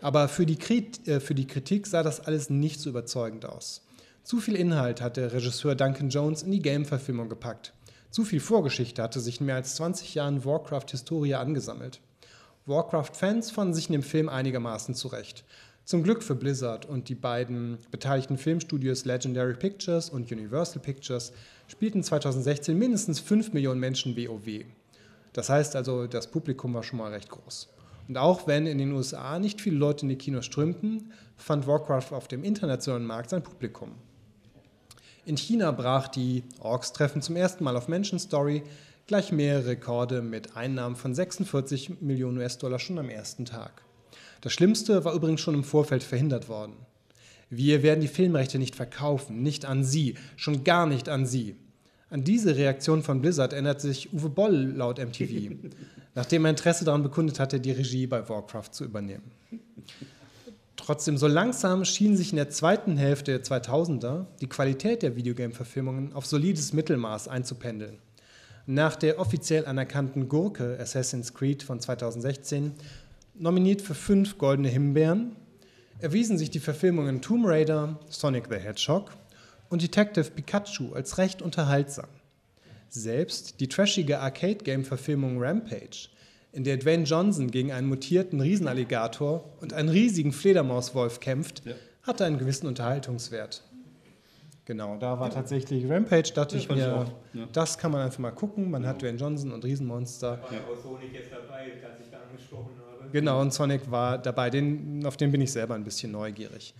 [0.00, 0.58] Aber für die,
[1.06, 3.82] äh, für die Kritik sah das alles nicht so überzeugend aus.
[4.24, 7.72] Zu viel Inhalt hat der Regisseur Duncan Jones in die Game-Verfilmung gepackt.
[8.12, 12.02] Zu viel Vorgeschichte hatte sich in mehr als 20 Jahren Warcraft-Historie angesammelt.
[12.66, 15.44] Warcraft-Fans fanden sich in dem Film einigermaßen zurecht.
[15.86, 21.32] Zum Glück für Blizzard und die beiden beteiligten Filmstudios Legendary Pictures und Universal Pictures
[21.68, 24.66] spielten 2016 mindestens 5 Millionen Menschen WoW.
[25.32, 27.70] Das heißt also, das Publikum war schon mal recht groß.
[28.08, 32.12] Und auch wenn in den USA nicht viele Leute in die Kinos strömten, fand Warcraft
[32.12, 33.94] auf dem internationalen Markt sein Publikum.
[35.24, 38.64] In China brach die Orks-Treffen zum ersten Mal auf Menschen Story
[39.06, 43.84] gleich mehrere Rekorde mit Einnahmen von 46 Millionen US-Dollar schon am ersten Tag.
[44.40, 46.74] Das Schlimmste war übrigens schon im Vorfeld verhindert worden.
[47.50, 51.54] Wir werden die Filmrechte nicht verkaufen, nicht an Sie, schon gar nicht an Sie.
[52.10, 55.54] An diese Reaktion von Blizzard erinnert sich Uwe Boll laut MTV,
[56.16, 59.30] nachdem er Interesse daran bekundet hatte, die Regie bei Warcraft zu übernehmen.
[60.76, 66.12] Trotzdem, so langsam schien sich in der zweiten Hälfte der 2000er die Qualität der Videogame-Verfilmungen
[66.12, 67.98] auf solides Mittelmaß einzupendeln.
[68.66, 72.72] Nach der offiziell anerkannten Gurke Assassin's Creed von 2016,
[73.34, 75.36] nominiert für fünf goldene Himbeeren,
[75.98, 79.12] erwiesen sich die Verfilmungen Tomb Raider, Sonic the Hedgehog
[79.68, 82.08] und Detective Pikachu als recht unterhaltsam.
[82.88, 86.08] Selbst die trashige Arcade-Game-Verfilmung Rampage
[86.52, 91.74] in der Dwayne Johnson gegen einen mutierten Riesenalligator und einen riesigen Fledermauswolf kämpft, ja.
[92.02, 93.62] hatte einen gewissen Unterhaltungswert.
[94.64, 97.48] Genau, da war tatsächlich Rampage, dachte ja, ich mir, ich ja.
[97.52, 98.70] das kann man einfach mal gucken.
[98.70, 100.36] Man hat Dwayne Johnson und Riesenmonster.
[100.36, 100.60] Da war ja.
[100.60, 103.10] auch Sonic jetzt dabei, als ich da angesprochen habe.
[103.10, 104.50] Genau, und Sonic war dabei.
[104.50, 106.74] Den, auf den bin ich selber ein bisschen neugierig.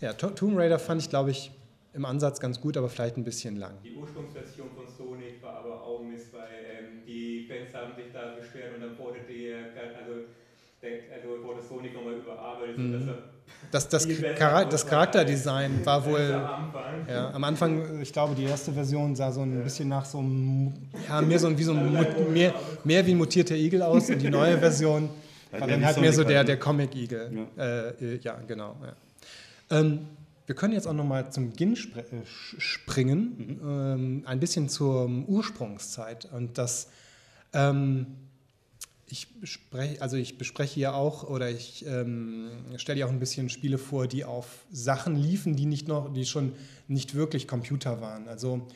[0.00, 1.52] Ja, Tomb Raider fand ich, glaube ich,
[1.92, 3.74] im Ansatz ganz gut, aber vielleicht ein bisschen lang.
[3.84, 8.34] Die Ursprungsversion von Sonic war aber auch Mist, weil ähm, die Fans haben sich da
[8.34, 9.58] beschwert und dann wurde der,
[9.98, 10.26] also,
[10.82, 13.10] der, also wurde Sonic nochmal überarbeitet, mhm.
[13.70, 17.08] das, das, Chara das Charakterdesign war wohl am Anfang.
[17.08, 19.62] Ja, am Anfang, ich glaube, die erste Version sah so ein ja.
[19.62, 20.72] bisschen nach so einem,
[21.08, 21.92] ja, mehr, so, wie so ein,
[22.32, 25.10] mehr, mehr wie ein mutierter Igel aus und die neue Version
[25.50, 27.46] war dann halt mehr so der, der Comic-Igel.
[27.56, 27.64] Ja.
[27.64, 28.38] Äh, ja.
[28.46, 28.76] genau.
[28.82, 29.78] Ja.
[29.78, 30.06] Ähm,
[30.46, 33.68] wir können jetzt auch noch mal zum Beginn spr äh, springen, mhm.
[33.68, 36.28] ähm, ein bisschen zur Ursprungszeit.
[36.32, 36.88] Und das,
[37.52, 38.06] ähm,
[39.10, 43.48] ich, sprech, also ich bespreche ja auch oder ich ähm, stelle ja auch ein bisschen
[43.48, 46.52] Spiele vor, die auf Sachen liefen, die nicht noch, die schon
[46.86, 48.28] nicht wirklich Computer waren.
[48.28, 48.66] Also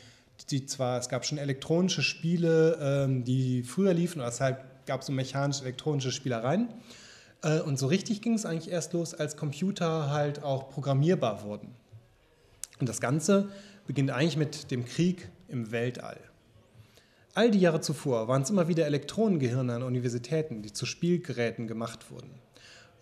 [0.51, 5.07] die zwar, es gab schon elektronische Spiele, ähm, die früher liefen, oder deshalb gab es
[5.07, 6.69] so mechanisch-elektronische Spielereien.
[7.43, 11.69] Äh, und so richtig ging es eigentlich erst los, als Computer halt auch programmierbar wurden.
[12.81, 13.49] Und das Ganze
[13.87, 16.19] beginnt eigentlich mit dem Krieg im Weltall.
[17.37, 22.13] All die Jahre zuvor waren es immer wieder Elektronengehirne an Universitäten, die zu Spielgeräten gemacht
[22.13, 22.31] wurden.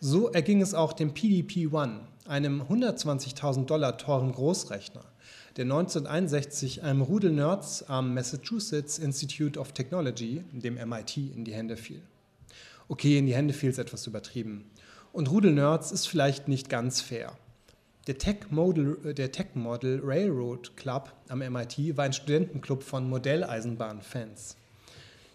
[0.01, 5.05] So erging es auch dem PDP-1, einem 120.000 Dollar teuren Großrechner,
[5.59, 11.77] der 1961 einem Rudel Nerds am Massachusetts Institute of Technology, dem MIT, in die Hände
[11.77, 12.01] fiel.
[12.89, 14.65] Okay, in die Hände fiel es etwas übertrieben.
[15.13, 17.37] Und Rudel Nerds ist vielleicht nicht ganz fair.
[18.09, 23.09] Der Tech, Model, äh, der Tech Model Railroad Club am MIT war ein Studentenclub von
[23.09, 24.57] Modelleisenbahnfans.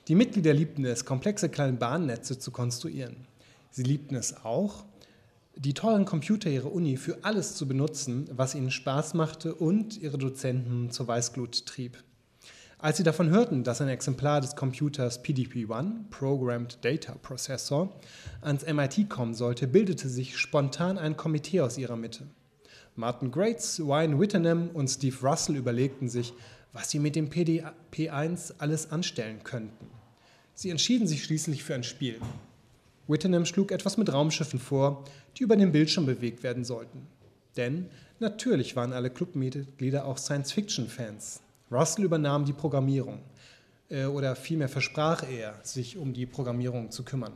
[0.09, 3.25] Die Mitglieder liebten es, komplexe kleine Bahnnetze zu konstruieren.
[3.71, 4.83] Sie liebten es auch,
[5.55, 10.17] die teuren Computer ihrer Uni für alles zu benutzen, was ihnen Spaß machte und ihre
[10.17, 12.03] Dozenten zur Weißglut trieb.
[12.79, 17.97] Als sie davon hörten, dass ein Exemplar des Computers PDP-1, Programmed Data Processor,
[18.41, 22.27] ans MIT kommen sollte, bildete sich spontan ein Komitee aus ihrer Mitte.
[22.99, 26.33] Martin Grates, Wayne Whittenham und Steve Russell überlegten sich,
[26.73, 29.85] was sie mit dem PDP-1 alles anstellen könnten.
[30.55, 32.19] Sie entschieden sich schließlich für ein Spiel.
[33.07, 35.03] Whittenham schlug etwas mit Raumschiffen vor,
[35.37, 37.05] die über den Bildschirm bewegt werden sollten.
[37.55, 37.85] Denn
[38.19, 41.41] natürlich waren alle Clubmitglieder auch Science-Fiction-Fans.
[41.71, 43.19] Russell übernahm die Programmierung
[43.89, 47.33] äh, oder vielmehr versprach er, sich um die Programmierung zu kümmern.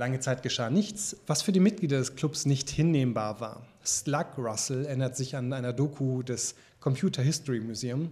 [0.00, 3.66] Lange Zeit geschah nichts, was für die Mitglieder des Clubs nicht hinnehmbar war.
[3.84, 8.10] Slug Russell erinnert sich an einer Doku des Computer History Museum,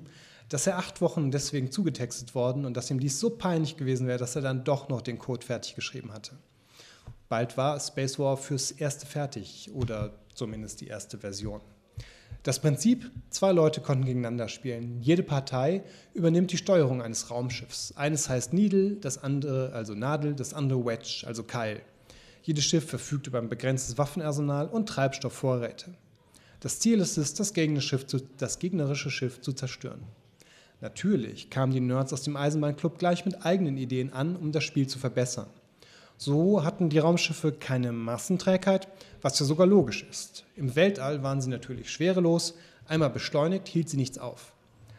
[0.51, 4.19] dass er acht Wochen deswegen zugetextet worden und dass ihm dies so peinlich gewesen wäre,
[4.19, 6.33] dass er dann doch noch den Code fertig geschrieben hatte.
[7.31, 11.63] Bald war Space War fürs erste fertig oder zumindest die erste Version.
[12.45, 15.01] Das Prinzip, zwei Leute konnten gegeneinander spielen.
[15.03, 15.83] Jede Partei
[16.15, 17.93] übernimmt die Steuerung eines Raumschiffs.
[17.97, 21.83] Eines heißt Needle, das andere also Nadel, das andere Wedge, also Keil.
[22.43, 25.93] Jedes Schiff verfügt über ein begrenztes Waffenarsenal und Treibstoffvorräte.
[26.61, 30.03] Das Ziel ist es, das gegnerische Schiff zu, das gegnerische Schiff zu zerstören.
[30.81, 34.87] Natürlich kamen die Nerds aus dem Eisenbahnclub gleich mit eigenen Ideen an, um das Spiel
[34.87, 35.49] zu verbessern.
[36.21, 38.89] So hatten die Raumschiffe keine Massenträgheit,
[39.23, 40.45] was ja sogar logisch ist.
[40.57, 42.55] Im Weltall waren sie natürlich schwerelos,
[42.87, 44.53] einmal beschleunigt hielt sie nichts auf.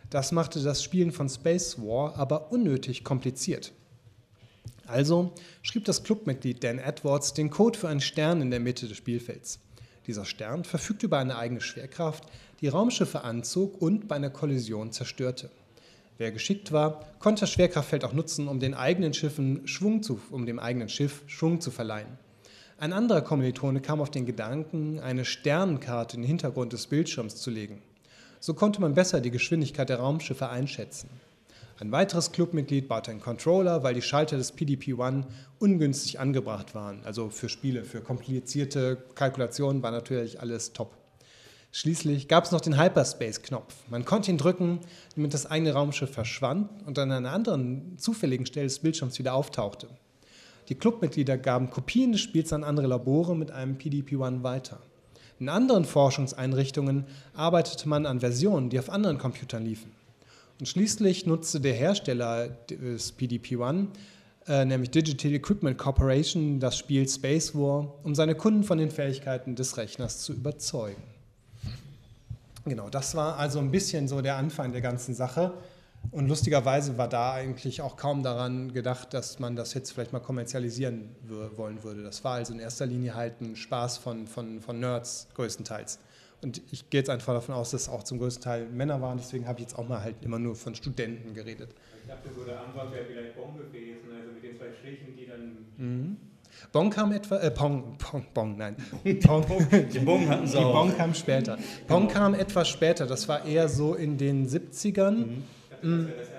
[0.10, 3.74] Das machte das Spielen von Space War aber unnötig kompliziert.
[4.88, 8.98] Also schrieb das Clubmitglied Dan Edwards den Code für einen Stern in der Mitte des
[8.98, 9.60] Spielfelds.
[10.08, 12.24] Dieser Stern verfügte über eine eigene Schwerkraft,
[12.62, 15.52] die Raumschiffe anzog und bei einer Kollision zerstörte.
[16.20, 20.46] Wer geschickt war, konnte das Schwerkraftfeld auch nutzen, um, den eigenen Schiffen Schwung zu, um
[20.46, 22.20] dem eigenen Schiff Schwung zu verleihen.
[22.78, 27.50] Ein anderer Kommilitone kam auf den Gedanken, eine Sternenkarte in den Hintergrund des Bildschirms zu
[27.50, 27.82] legen.
[28.42, 31.10] So konnte man besser die Geschwindigkeit der Raumschiffe einschätzen.
[31.80, 35.24] Ein weiteres Clubmitglied baute einen Controller, weil die Schalter des PDP-1
[35.60, 37.00] ungünstig angebracht waren.
[37.06, 40.99] Also für Spiele, für komplizierte Kalkulationen war natürlich alles top.
[41.72, 43.76] Schließlich gab es noch den Hyperspace-Knopf.
[43.90, 44.80] Man konnte ihn drücken,
[45.16, 49.88] damit das eigene Raumschiff verschwand und an einer anderen zufälligen Stelle des Bildschirms wieder auftauchte.
[50.70, 54.80] Die Clubmitglieder gaben Kopien des Spiels an andere Labore mit einem PDP-1 weiter.
[55.40, 59.92] In anderen Forschungseinrichtungen arbeitete man an Versionen, die auf anderen Computern liefen.
[60.60, 63.88] Und schließlich nutzte der Hersteller des PDP-1,
[64.48, 69.56] äh, nämlich Digital Equipment Corporation, das Spiel Space War, um seine Kunden von den Fähigkeiten
[69.56, 71.19] des Rechners zu überzeugen.
[72.70, 75.54] Genau, das war also ein bisschen so der Anfang der ganzen Sache.
[76.12, 80.20] Und lustigerweise war da eigentlich auch kaum daran gedacht, dass man das jetzt vielleicht mal
[80.20, 81.10] kommerzialisieren
[81.56, 82.04] wollen würde.
[82.04, 86.00] Das war also in erster Linie halt ein Spaß von, von, von Nerds größtenteils.
[86.42, 89.18] Und ich gehe jetzt einfach davon aus, dass es auch zum größten Teil Männer waren,
[89.18, 91.70] deswegen habe ich jetzt auch mal halt immer nur von Studenten geredet.
[92.02, 95.28] Ich dachte so, der Anfang wäre vielleicht Bon gewesen, also mit den zwei Strichen, die
[95.28, 95.66] dann.
[95.78, 96.18] Mhm.
[96.72, 98.76] Bon kam etwa, äh, Pong, Pong, Pong, nein.
[99.22, 99.45] Pong,
[99.91, 101.58] die Bon hatten sie Die Bon kam später.
[101.88, 102.19] Pong genau.
[102.19, 105.12] kam etwas später, das war eher so in den 70ern.
[105.12, 105.43] Mhm.
[105.62, 106.38] Ich dachte, das wäre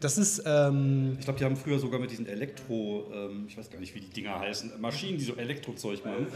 [0.00, 0.42] das ist.
[0.46, 3.94] Ähm, ich glaube, die haben früher sogar mit diesen Elektro, ähm, ich weiß gar nicht,
[3.94, 6.26] wie die Dinger heißen, Maschinen, die so Elektrozeug machen.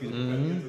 [0.00, 0.62] Mhm.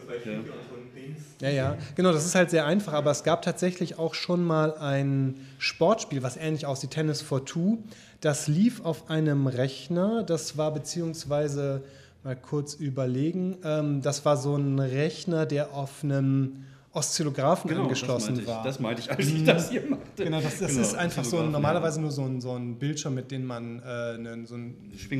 [1.39, 4.75] Ja, ja, genau, das ist halt sehr einfach, aber es gab tatsächlich auch schon mal
[4.77, 7.79] ein Sportspiel, was ähnlich aussieht, Tennis for Two.
[8.21, 11.83] Das lief auf einem Rechner, das war beziehungsweise,
[12.23, 16.65] mal kurz überlegen, ähm, das war so ein Rechner, der auf einem
[16.97, 18.63] Oszillographen genau, angeschlossen das war.
[18.63, 20.23] Das meinte ich, als ich das hier machte.
[20.23, 22.01] Genau, das, das genau, ist einfach so normalerweise ja.
[22.01, 24.57] nur so ein, so ein Bildschirm, mit dem man äh, ne, so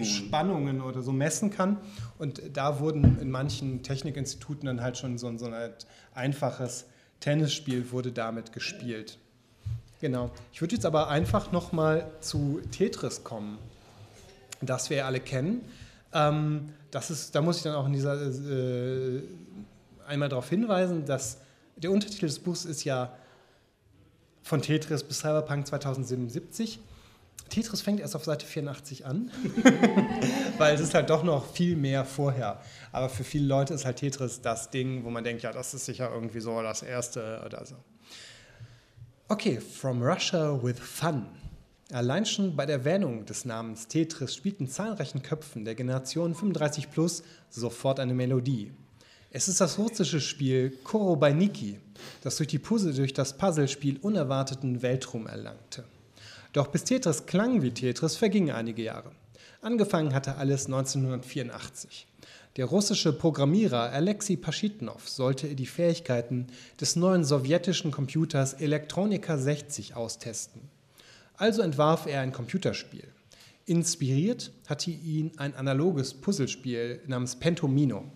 [0.03, 1.77] Spannungen oder so messen kann.
[2.17, 5.53] Und da wurden in manchen Technikinstituten dann halt schon so, so ein
[6.15, 6.85] einfaches
[7.19, 9.19] Tennisspiel wurde damit gespielt.
[10.01, 10.31] Genau.
[10.53, 13.59] Ich würde jetzt aber einfach nochmal zu Tetris kommen,
[14.61, 15.61] das wir ja alle kennen.
[16.11, 19.21] Ähm, das ist, da muss ich dann auch in dieser äh,
[20.07, 21.37] einmal darauf hinweisen, dass
[21.77, 23.13] der Untertitel des Buchs ist ja
[24.41, 26.79] von Tetris bis Cyberpunk 2077.
[27.49, 29.31] Tetris fängt erst auf Seite 84 an,
[30.57, 32.61] weil es ist halt doch noch viel mehr vorher.
[32.91, 35.85] Aber für viele Leute ist halt Tetris das Ding, wo man denkt, ja, das ist
[35.85, 37.75] sicher irgendwie so das erste oder so.
[39.29, 41.25] Okay, From Russia with Fun.
[41.91, 46.91] Allein schon bei der Erwähnung des Namens Tetris spielt in zahlreichen Köpfen der Generation 35
[46.91, 48.73] plus sofort eine Melodie.
[49.37, 51.77] Es ist das russische Spiel Korobainiki,
[52.23, 55.83] das durch Puzzle durch das Puzzlespiel unerwarteten Weltruhm erlangte.
[56.53, 59.11] Doch bis Tetris klang wie Tetris, vergingen einige Jahre.
[59.61, 62.07] Angefangen hatte alles 1984.
[62.55, 66.47] Der russische Programmierer Alexei Paschitnov sollte die Fähigkeiten
[66.81, 70.61] des neuen sowjetischen Computers Elektronika 60 austesten.
[71.35, 73.07] Also entwarf er ein Computerspiel.
[73.67, 78.11] Inspiriert hatte ihn ein analoges Puzzlespiel namens Pentomino.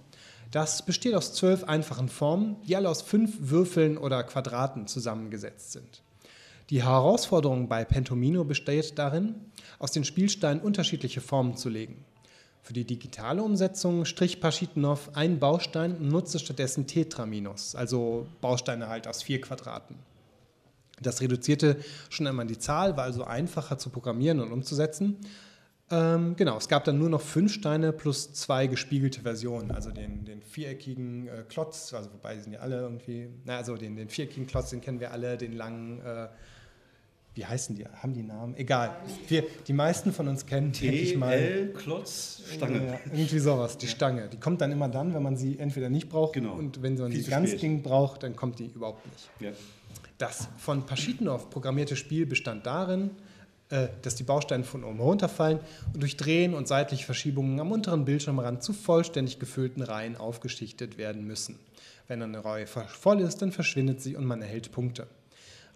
[0.52, 6.04] Das besteht aus zwölf einfachen Formen, die alle aus fünf Würfeln oder Quadraten zusammengesetzt sind.
[6.70, 9.36] Die Herausforderung bei Pentomino besteht darin,
[9.80, 12.04] aus den Spielsteinen unterschiedliche Formen zu legen.
[12.64, 19.08] Für die digitale Umsetzung strich Paschitnov einen Baustein und nutzte stattdessen Tetraminos, also Bausteine halt
[19.08, 19.96] aus vier Quadraten.
[21.02, 21.78] Das reduzierte
[22.10, 25.18] schon einmal die Zahl, war also einfacher zu programmieren und umzusetzen
[25.92, 30.26] ähm, genau, es gab dann nur noch fünf Steine plus zwei gespiegelte Versionen, also den,
[30.26, 34.10] den viereckigen äh, Klotz, also wobei die sind ja alle irgendwie, na, also den, den
[34.10, 36.28] viereckigen Klotz, den kennen wir alle, den langen, äh,
[37.34, 37.86] wie heißen die?
[37.86, 38.58] Haben die Namen?
[38.58, 38.98] Egal.
[39.28, 41.72] Wir, die meisten von uns kennen, denke ich mal.
[41.78, 42.86] Klotz, Stange.
[42.86, 44.28] Ja, irgendwie sowas, die Stange.
[44.28, 46.54] Die kommt dann immer dann, wenn man sie entweder nicht braucht genau.
[46.56, 49.30] und wenn man sie ganz dringend braucht, dann kommt die überhaupt nicht.
[49.40, 49.52] Ja.
[50.18, 53.12] Das von Paschitnov programmierte Spiel bestand darin,
[53.72, 55.60] äh, dass die Bausteine von oben runterfallen
[55.94, 61.26] und durch Drehen und seitliche Verschiebungen am unteren Bildschirmrand zu vollständig gefüllten Reihen aufgeschichtet werden
[61.26, 61.58] müssen.
[62.08, 65.08] Wenn eine Reihe voll ist, dann verschwindet sie und man erhält Punkte.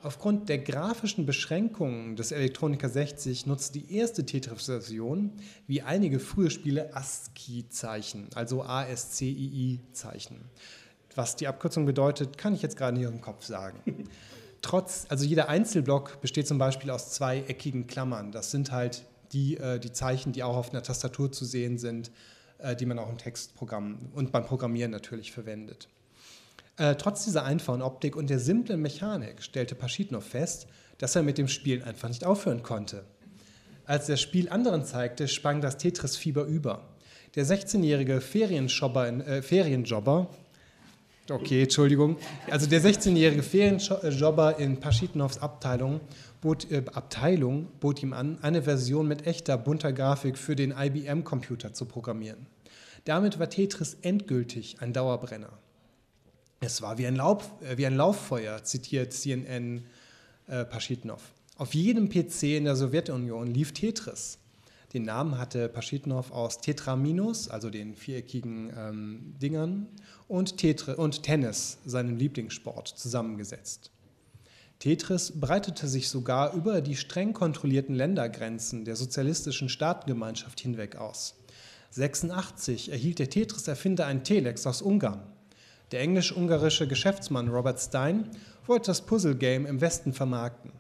[0.03, 5.31] Aufgrund der grafischen Beschränkungen des Elektronika 60 nutzt die erste Tetris-Version
[5.65, 10.41] wie einige frühe Spiele ASCII-Zeichen, also A-S-C-I-I-Zeichen.
[11.15, 13.79] Was die Abkürzung bedeutet, kann ich jetzt gerade nicht im Kopf sagen.
[14.65, 18.31] Trotz, also jeder Einzelblock besteht zum Beispiel aus zwei eckigen Klammern.
[18.31, 22.09] Das sind halt die, äh, die Zeichen, die auch auf einer Tastatur zu sehen sind,
[22.57, 25.87] äh, die man auch im Textprogramm und beim Programmieren natürlich verwendet.
[26.77, 30.65] Äh, trotz dieser einfachen Optik und der simplen Mechanik stellte Paschitnov fest,
[30.97, 33.03] dass er mit dem Spielen einfach nicht aufhören konnte.
[33.85, 36.89] Als das Spiel anderen zeigte, sprang das Tetris-Fieber über.
[37.35, 40.27] Der 16-jährige Ferienjobber, äh, Ferienjobber,
[41.29, 42.17] okay, Entschuldigung,
[42.49, 46.01] also der 16-jährige Ferienjobber in Paschitnovs Abteilung
[46.41, 51.73] bot, äh, Abteilung bot ihm an, eine Version mit echter bunter Grafik für den IBM-Computer
[51.73, 52.45] zu programmieren.
[53.05, 55.57] Damit war Tetris endgültig ein Dauerbrenner.
[56.59, 59.85] Es war wie ein, Laub, äh, wie ein Lauffeuer, zitiert CNN
[60.47, 61.21] äh, Paschitnov.
[61.57, 64.39] Auf jedem PC in der Sowjetunion lief Tetris.
[64.95, 69.87] Den Namen hatte Paschitnov aus Tetraminus, also den viereckigen ähm, Dingern,
[70.29, 73.91] und, Tetris, und Tennis, seinem Lieblingssport, zusammengesetzt.
[74.79, 81.35] Tetris breitete sich sogar über die streng kontrollierten Ländergrenzen der sozialistischen Staatengemeinschaft hinweg aus.
[81.89, 85.23] 86 erhielt der Tetris-Erfinder ein Telex aus Ungarn.
[85.91, 88.29] Der englisch-ungarische Geschäftsmann Robert Stein
[88.65, 90.71] wollte das Puzzle-Game im Westen vermarkten.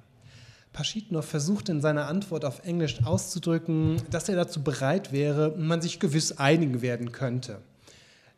[0.75, 6.01] Paschitnov versuchte in seiner Antwort auf Englisch auszudrücken, dass er dazu bereit wäre man sich
[6.01, 7.59] gewiss einigen werden könnte.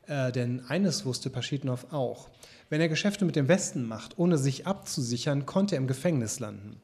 [0.05, 2.29] Äh, denn eines wusste Paschitnov auch.
[2.69, 6.79] Wenn er Geschäfte mit dem Westen macht, ohne sich abzusichern, konnte er im Gefängnis landen.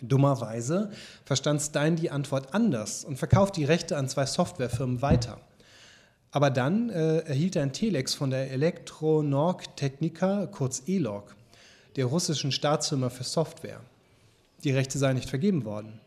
[0.00, 0.92] Dummerweise
[1.26, 5.40] verstand Stein die Antwort anders und verkauft die Rechte an zwei Softwarefirmen weiter.
[6.30, 11.36] Aber dann äh, erhielt er ein Telex von der Elektronorg Technica, kurz ELOG,
[11.96, 13.82] der russischen Staatsfirma für Software.
[14.64, 16.00] Die Rechte seien nicht vergeben worden.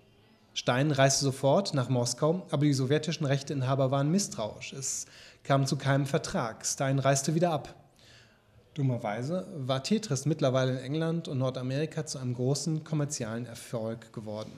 [0.54, 4.74] Stein reiste sofort nach Moskau, aber die sowjetischen Rechteinhaber waren misstrauisch.
[4.74, 5.06] Es
[5.43, 6.66] kam zu keinem Vertrag.
[6.66, 7.74] Stein reiste wieder ab.
[8.74, 14.54] Dummerweise war Tetris mittlerweile in England und Nordamerika zu einem großen kommerziellen Erfolg geworden.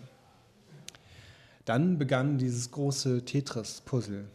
[1.66, 4.26] Dann begann dieses große Tetris-Puzzle.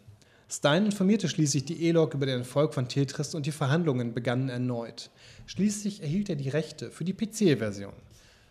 [0.49, 5.11] Stein informierte schließlich die ELOG über den Erfolg von Tetris und die Verhandlungen begannen erneut.
[5.45, 7.93] Schließlich erhielt er die Rechte für die PC-Version,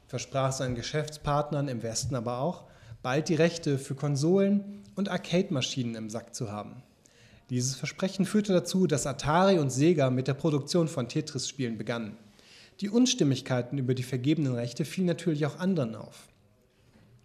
[0.09, 2.65] versprach seinen Geschäftspartnern im Westen aber auch,
[3.03, 6.83] bald die Rechte für Konsolen und Arcade-Maschinen im Sack zu haben.
[7.51, 12.17] Dieses Versprechen führte dazu, dass Atari und Sega mit der Produktion von Tetris-Spielen begannen.
[12.81, 16.29] Die Unstimmigkeiten über die vergebenen Rechte fielen natürlich auch anderen auf.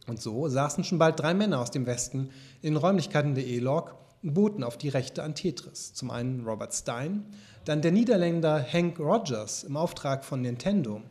[0.07, 2.29] Und so saßen schon bald drei Männer aus dem Westen
[2.61, 5.93] in den Räumlichkeiten der E-Log boten auf die Rechte an Tetris.
[5.93, 7.25] Zum einen Robert Stein,
[7.65, 11.01] dann der Niederländer Hank Rogers im Auftrag von Nintendo,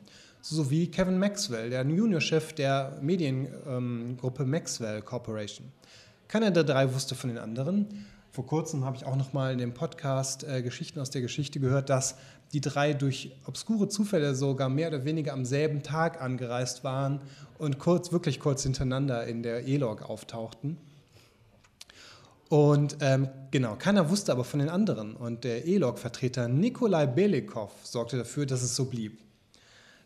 [0.42, 5.72] sowie Kevin Maxwell, der Juniorchef der Mediengruppe ähm, Maxwell Corporation.
[6.28, 8.06] Keiner der drei wusste von den anderen.
[8.32, 11.60] Vor kurzem habe ich auch noch mal in dem Podcast äh, Geschichten aus der Geschichte
[11.60, 12.16] gehört, dass
[12.52, 17.20] die drei durch obskure Zufälle sogar mehr oder weniger am selben Tag angereist waren
[17.58, 20.76] und kurz, wirklich kurz hintereinander in der E-Log auftauchten.
[22.48, 25.14] Und ähm, genau, keiner wusste aber von den anderen.
[25.14, 29.18] Und der E-Log-Vertreter Nikolai Belikov sorgte dafür, dass es so blieb.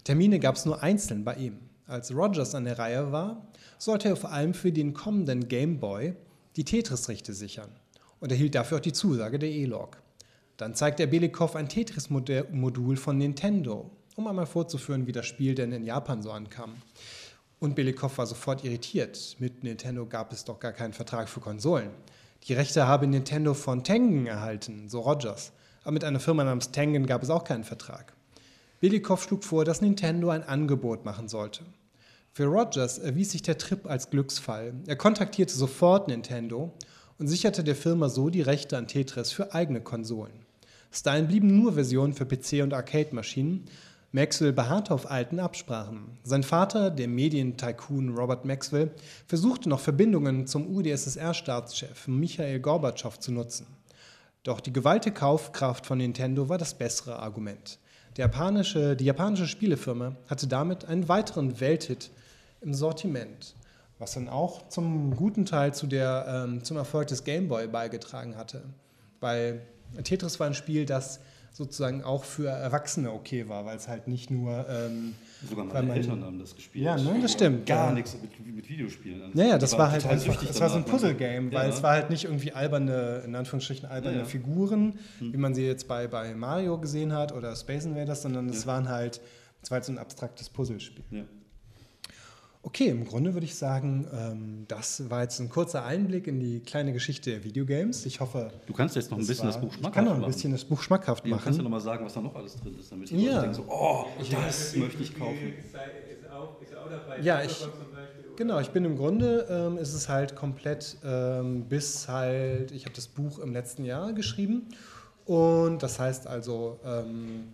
[0.06, 1.58] Termine gab es nur einzeln bei ihm.
[1.88, 3.44] Als Rogers an der Reihe war,
[3.76, 6.14] sollte er vor allem für den kommenden Game Boy
[6.54, 7.70] die Tetris-Rechte sichern
[8.20, 10.00] und erhielt dafür auch die Zusage der E-Log.
[10.58, 15.72] Dann zeigte er Belikov ein Tetris-Modul von Nintendo, um einmal vorzuführen, wie das Spiel denn
[15.72, 16.76] in Japan so ankam.
[17.58, 19.34] Und Belikov war sofort irritiert.
[19.40, 21.90] Mit Nintendo gab es doch gar keinen Vertrag für Konsolen.
[22.44, 25.50] Die Rechte habe Nintendo von Tengen erhalten, so Rogers.
[25.82, 28.15] Aber mit einer Firma namens Tengen gab es auch keinen Vertrag.
[28.80, 31.64] Belikov schlug vor, dass Nintendo ein Angebot machen sollte.
[32.32, 34.74] Für Rogers erwies sich der Trip als Glücksfall.
[34.86, 36.72] Er kontaktierte sofort Nintendo
[37.18, 40.34] und sicherte der Firma so die Rechte an Tetris für eigene Konsolen.
[40.92, 43.64] Stein blieben nur Versionen für PC und Arcade-Maschinen,
[44.12, 46.18] Maxwell beharrte auf alten Absprachen.
[46.22, 48.90] Sein Vater, der Medientycoon Robert Maxwell,
[49.26, 53.66] versuchte noch Verbindungen zum UdSSR-Staatschef Michael Gorbatschow zu nutzen.
[54.42, 57.78] Doch die gewaltige Kaufkraft von Nintendo war das bessere Argument.
[58.16, 62.10] Japanische, die japanische Spielefirma hatte damit einen weiteren Welthit
[62.60, 63.54] im Sortiment,
[63.98, 68.36] was dann auch zum guten Teil zu der, ähm, zum Erfolg des Game Boy beigetragen
[68.36, 68.62] hatte.
[69.20, 69.62] Weil
[70.02, 71.20] Tetris war ein Spiel, das
[71.56, 74.66] sozusagen auch für Erwachsene okay war, weil es halt nicht nur.
[74.68, 75.14] Ähm,
[75.48, 76.84] Sogar meine man, Eltern haben das gespielt.
[76.84, 77.64] Ja, ne, das stimmt.
[77.64, 77.92] Gar ja.
[77.94, 79.22] nichts mit, mit Videospielen.
[79.22, 81.74] Also naja, das war, war halt einfach, es war so ein Puzzle-Game, weil ja.
[81.74, 84.24] es war halt nicht irgendwie alberne, in Anführungsstrichen alberne ja.
[84.26, 85.32] Figuren, hm.
[85.32, 88.90] wie man sie jetzt bei, bei Mario gesehen hat oder Space Invaders, sondern es waren
[88.90, 89.22] halt
[89.62, 91.26] Das war jetzt so ein abstraktes Puzzlespiel.
[92.66, 96.58] Okay, im Grunde würde ich sagen, ähm, das war jetzt ein kurzer Einblick in die
[96.58, 98.04] kleine Geschichte der Videogames.
[98.06, 98.50] Ich hoffe.
[98.66, 100.32] Du kannst jetzt noch ein bisschen war- das Buch Ich schmackhaft kann noch ein machen.
[100.32, 101.78] bisschen das Buch schmackhaft Ja, kannst du noch machen.
[101.78, 103.34] mal sagen, was da noch alles drin ist, damit die Ja.
[103.34, 105.52] Leute denken so, oh, das Also möchte ich kaufen.
[105.60, 105.66] Ist,
[106.24, 107.20] ist, auch, ist auch dabei.
[107.22, 107.68] Ja, ich-?
[108.34, 112.96] Genau, ich bin im Grunde, ähm, ist es halt komplett ähm, bis halt, ich habe
[112.96, 114.66] das Buch im letzten Jahr geschrieben
[115.24, 117.44] und das heißt also ähm,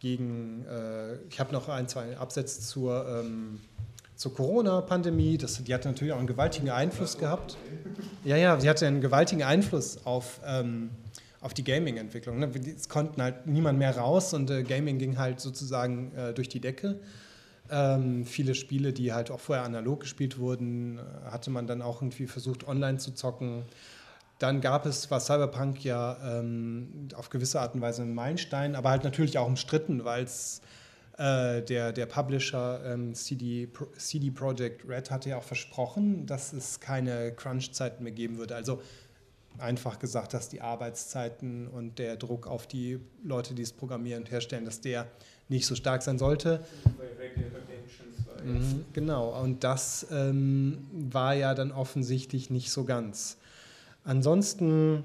[0.00, 3.60] gegen, äh, ich habe noch ein, zwei Absätze zur, ähm,
[4.22, 7.56] zur Corona-Pandemie, die hatte natürlich auch einen gewaltigen Einfluss gehabt.
[8.22, 10.90] Ja, ja, sie hatte einen gewaltigen Einfluss auf, ähm,
[11.40, 12.38] auf die Gaming-Entwicklung.
[12.38, 12.48] Ne?
[12.76, 16.60] Es konnten halt niemand mehr raus und äh, Gaming ging halt sozusagen äh, durch die
[16.60, 17.00] Decke.
[17.68, 22.00] Ähm, viele Spiele, die halt auch vorher analog gespielt wurden, äh, hatte man dann auch
[22.00, 23.64] irgendwie versucht, online zu zocken.
[24.38, 28.90] Dann gab es, war Cyberpunk ja ähm, auf gewisse Art und Weise ein Meilenstein, aber
[28.90, 30.62] halt natürlich auch umstritten, weil es
[31.22, 36.52] äh, der, der Publisher ähm, CD, Pro- CD Projekt Red hatte ja auch versprochen, dass
[36.52, 38.56] es keine Crunch-Zeiten mehr geben würde.
[38.56, 38.82] Also
[39.58, 44.30] einfach gesagt, dass die Arbeitszeiten und der Druck auf die Leute, die es programmieren und
[44.30, 45.06] herstellen, dass der
[45.48, 46.64] nicht so stark sein sollte.
[48.38, 48.42] 2.
[48.44, 53.36] Mhm, genau, und das ähm, war ja dann offensichtlich nicht so ganz.
[54.04, 55.04] Ansonsten,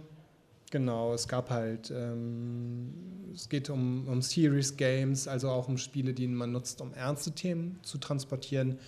[0.71, 2.93] genau, es gab halt, ähm,
[3.33, 7.31] es geht um, um Serious Games, also auch um Spiele, die man nutzt, um ernste
[7.31, 8.79] Themen zu transportieren,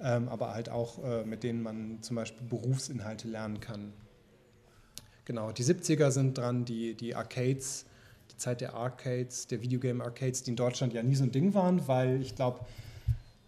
[0.00, 3.92] ähm, aber halt auch äh, mit denen man zum Beispiel Berufsinhalte lernen kann.
[5.24, 7.84] Genau, die 70er sind dran, die, die Arcades,
[8.32, 11.86] die Zeit der Arcades, der Videogame-Arcades, die in Deutschland ja nie so ein Ding waren,
[11.86, 12.60] weil ich glaube,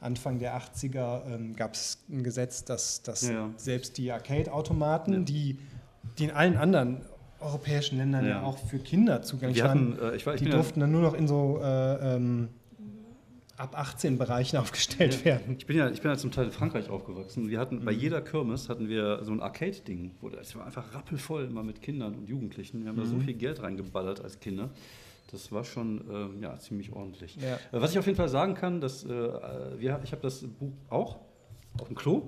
[0.01, 3.51] Anfang der 80er ähm, gab es ein Gesetz, dass, dass ja.
[3.57, 5.19] selbst die Arcade-Automaten, Ja.
[5.21, 5.59] die,
[6.19, 7.01] die in allen anderen
[7.43, 10.59] europäischen Ländern ja, auch für Kinder zugänglich waren, äh, ich, war, ich die bin ja-
[10.59, 12.49] durften dann nur noch in so äh, ähm,
[13.57, 15.25] ab 18 Bereichen aufgestellt Ja.
[15.25, 15.57] werden.
[15.59, 17.49] Ich bin ja, ich bin ja zum Teil in Frankreich aufgewachsen.
[17.51, 17.85] Wir hatten Mhm.
[17.85, 21.83] bei jeder Kirmes hatten wir so ein Arcade-Ding, wo das war einfach rappelvoll immer mit
[21.83, 22.83] Kindern und Jugendlichen.
[22.83, 23.21] Wir haben da so Mhm.
[23.23, 24.71] viel Geld reingeballert als Kinder.
[25.31, 27.37] Das war schon ähm, ja, ziemlich ordentlich.
[27.37, 27.55] Ja.
[27.55, 30.73] Äh, Was ich auf jeden Fall sagen kann, dass äh, wir, ich habe das Buch
[30.91, 31.19] auch
[31.79, 32.23] auf dem Klo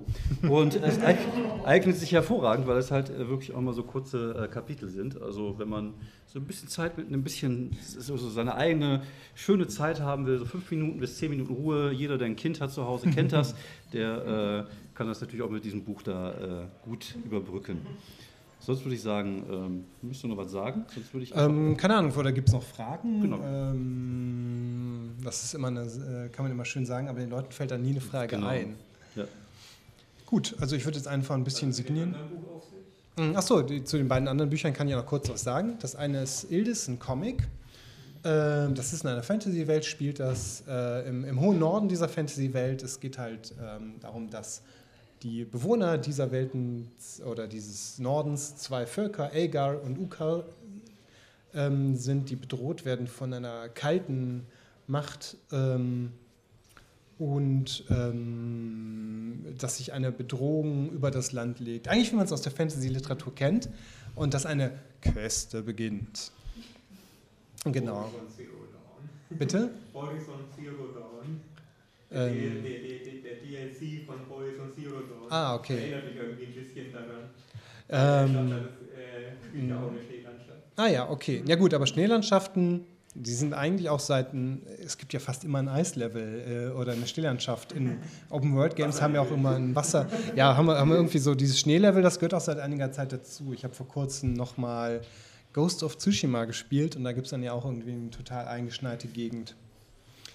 [0.49, 1.17] und es eig-
[1.65, 5.21] eignet sich hervorragend, weil es halt äh, wirklich auch mal so kurze äh, Kapitel sind.
[5.21, 5.93] Also wenn man
[6.25, 9.03] so ein bisschen Zeit mit einem bisschen so, seine eigene
[9.35, 11.91] schöne Zeit haben will, so fünf Minuten bis zehn Minuten Ruhe.
[11.91, 13.55] Jeder, der ein Kind hat zu Hause, kennt das.
[13.93, 17.77] Der äh, kann das natürlich auch mit diesem Buch da äh, gut überbrücken.
[18.59, 20.85] Sonst würde ich sagen, ähm, müsst du noch was sagen?
[20.93, 23.21] Sonst würde ich Ähm, keine Ahnung, oder gibt es noch Fragen?
[23.21, 23.37] Genau.
[23.45, 27.71] Ähm, das ist immer eine, äh, kann man immer schön sagen, aber den Leuten fällt
[27.71, 28.47] da nie eine Frage Genau.
[28.47, 28.75] ein.
[30.25, 32.15] Gut, also ich würde jetzt einfach ein bisschen signieren.
[32.29, 33.37] Buch auf sich.
[33.37, 35.77] Achso, zu den beiden anderen Büchern kann ich ja noch kurz was sagen.
[35.79, 37.47] Das eine ist Ildis, ein Comic.
[38.23, 42.81] Ähm, das ist in einer Fantasy-Welt, spielt das äh, im, im hohen Norden dieser Fantasy-Welt.
[42.81, 44.63] Es geht halt ähm, darum, dass
[45.21, 46.89] die Bewohner dieser Welten
[47.25, 50.43] oder dieses Nordens, zwei Völker, Agar und Ukar,
[51.53, 54.45] ähm, sind, die bedroht werden von einer kalten
[54.87, 55.37] Macht.
[55.51, 56.11] Ähm,
[57.17, 61.87] und ähm, dass sich eine Bedrohung über das Land legt.
[61.87, 63.69] Eigentlich, wie man es aus der Fantasy-Literatur kennt,
[64.15, 66.31] und dass eine Queste beginnt.
[67.65, 68.11] Genau.
[69.29, 69.71] Bitte?
[69.93, 71.41] Horizon Zero Dawn.
[72.11, 75.31] Der, Ähm, der, der, der DLC von Horizon Zero Dawn.
[75.31, 75.77] Ah, okay.
[75.91, 77.29] Erinnert mich irgendwie ein bisschen daran.
[77.89, 78.59] Ähm, das
[78.97, 80.59] äh, spielt ja auch eine Schneelandschaft.
[80.75, 81.43] ah ja, okay.
[81.45, 82.85] Ja gut, aber Schneelandschaften,
[83.15, 86.91] die sind eigentlich auch seit, ein, es gibt ja fast immer ein Eislevel äh, oder
[86.91, 87.71] eine Schneelandschaft.
[87.71, 87.97] In
[88.29, 90.07] Open-World-Games haben wir auch immer ein Wasser.
[90.35, 93.13] Ja, haben wir, haben wir irgendwie so dieses Schneelevel, das gehört auch seit einiger Zeit
[93.13, 93.53] dazu.
[93.53, 95.01] Ich habe vor kurzem nochmal
[95.53, 99.07] Ghost of Tsushima gespielt und da gibt es dann ja auch irgendwie eine total eingeschneite
[99.07, 99.55] Gegend.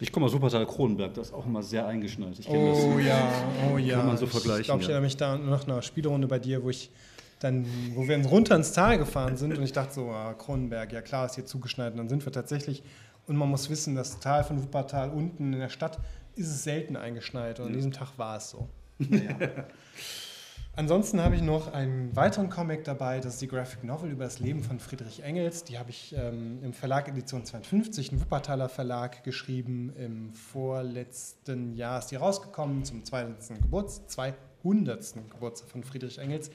[0.03, 2.39] Ich komme aus Wuppertal Kronenberg, das ist auch immer sehr eingeschneit.
[2.39, 3.07] Ich Oh das.
[3.07, 3.31] ja,
[3.70, 3.99] oh ja.
[3.99, 4.95] Kann man so Ich vergleichen, glaube, ich ja.
[4.95, 6.91] erinnere mich da nach einer Spielrunde bei dir, wo ich
[7.41, 11.03] dann, wo wir runter ins Tal gefahren sind und ich dachte so, ah, Kronenberg, ja
[11.03, 11.93] klar, ist hier zugeschneit.
[11.93, 12.82] Und dann sind wir tatsächlich,
[13.26, 15.99] und man muss wissen, das Tal von Wuppertal unten in der Stadt
[16.36, 18.68] ist es selten eingeschneit und an diesem Tag war es so.
[18.99, 19.34] Naja.
[20.76, 24.38] Ansonsten habe ich noch einen weiteren Comic dabei, das ist die Graphic Novel über das
[24.38, 25.64] Leben von Friedrich Engels.
[25.64, 29.93] Die habe ich ähm, im Verlag Edition 52, ein Wuppertaler Verlag, geschrieben.
[29.97, 33.61] Im vorletzten Jahr ist die rausgekommen, zum 200.
[33.61, 35.14] Geburts 200.
[35.30, 36.51] Geburtstag von Friedrich Engels,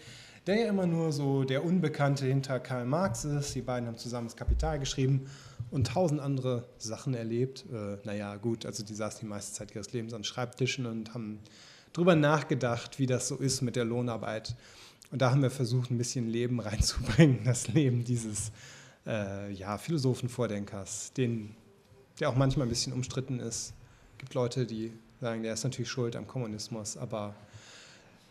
[0.47, 3.55] der ja immer nur so der Unbekannte hinter Karl Marx ist.
[3.55, 5.27] Die beiden haben zusammen das Kapital geschrieben
[5.71, 7.65] und tausend andere Sachen erlebt.
[7.71, 11.39] Äh, naja, gut, also die saßen die meiste Zeit ihres Lebens an Schreibtischen und haben
[11.93, 14.55] drüber nachgedacht, wie das so ist mit der Lohnarbeit.
[15.11, 18.51] Und da haben wir versucht, ein bisschen Leben reinzubringen, das Leben dieses
[19.07, 21.55] äh, ja, Philosophen-Vordenkers, den,
[22.19, 23.73] der auch manchmal ein bisschen umstritten ist.
[24.17, 27.35] gibt Leute, die sagen, der ist natürlich schuld am Kommunismus, aber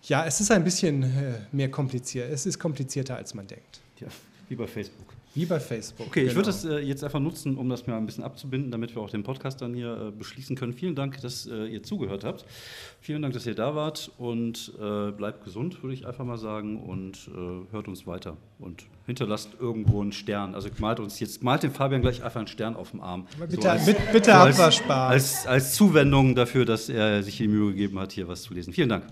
[0.08, 2.30] ja, es ist ein bisschen äh, mehr kompliziert.
[2.30, 3.80] Es ist komplizierter, als man denkt.
[4.00, 4.08] Ja,
[4.48, 5.14] wie bei Facebook.
[5.34, 6.06] Wie bei Facebook.
[6.06, 6.30] Okay, genau.
[6.30, 9.02] ich würde das äh, jetzt einfach nutzen, um das mal ein bisschen abzubinden, damit wir
[9.02, 10.72] auch den Podcast dann hier äh, beschließen können.
[10.72, 12.44] Vielen Dank, dass äh, ihr zugehört habt.
[13.00, 16.80] Vielen Dank, dass ihr da wart und äh, bleibt gesund, würde ich einfach mal sagen,
[16.80, 20.54] und äh, hört uns weiter und hinterlasst irgendwo einen Stern.
[20.54, 23.26] Also malt uns jetzt, malt dem Fabian gleich einfach einen Stern auf dem Arm.
[23.36, 27.38] Aber bitte, so als, mit, bitte so als, als, als Zuwendung dafür, dass er sich
[27.38, 28.72] die Mühe gegeben hat, hier was zu lesen.
[28.72, 29.04] Vielen Dank.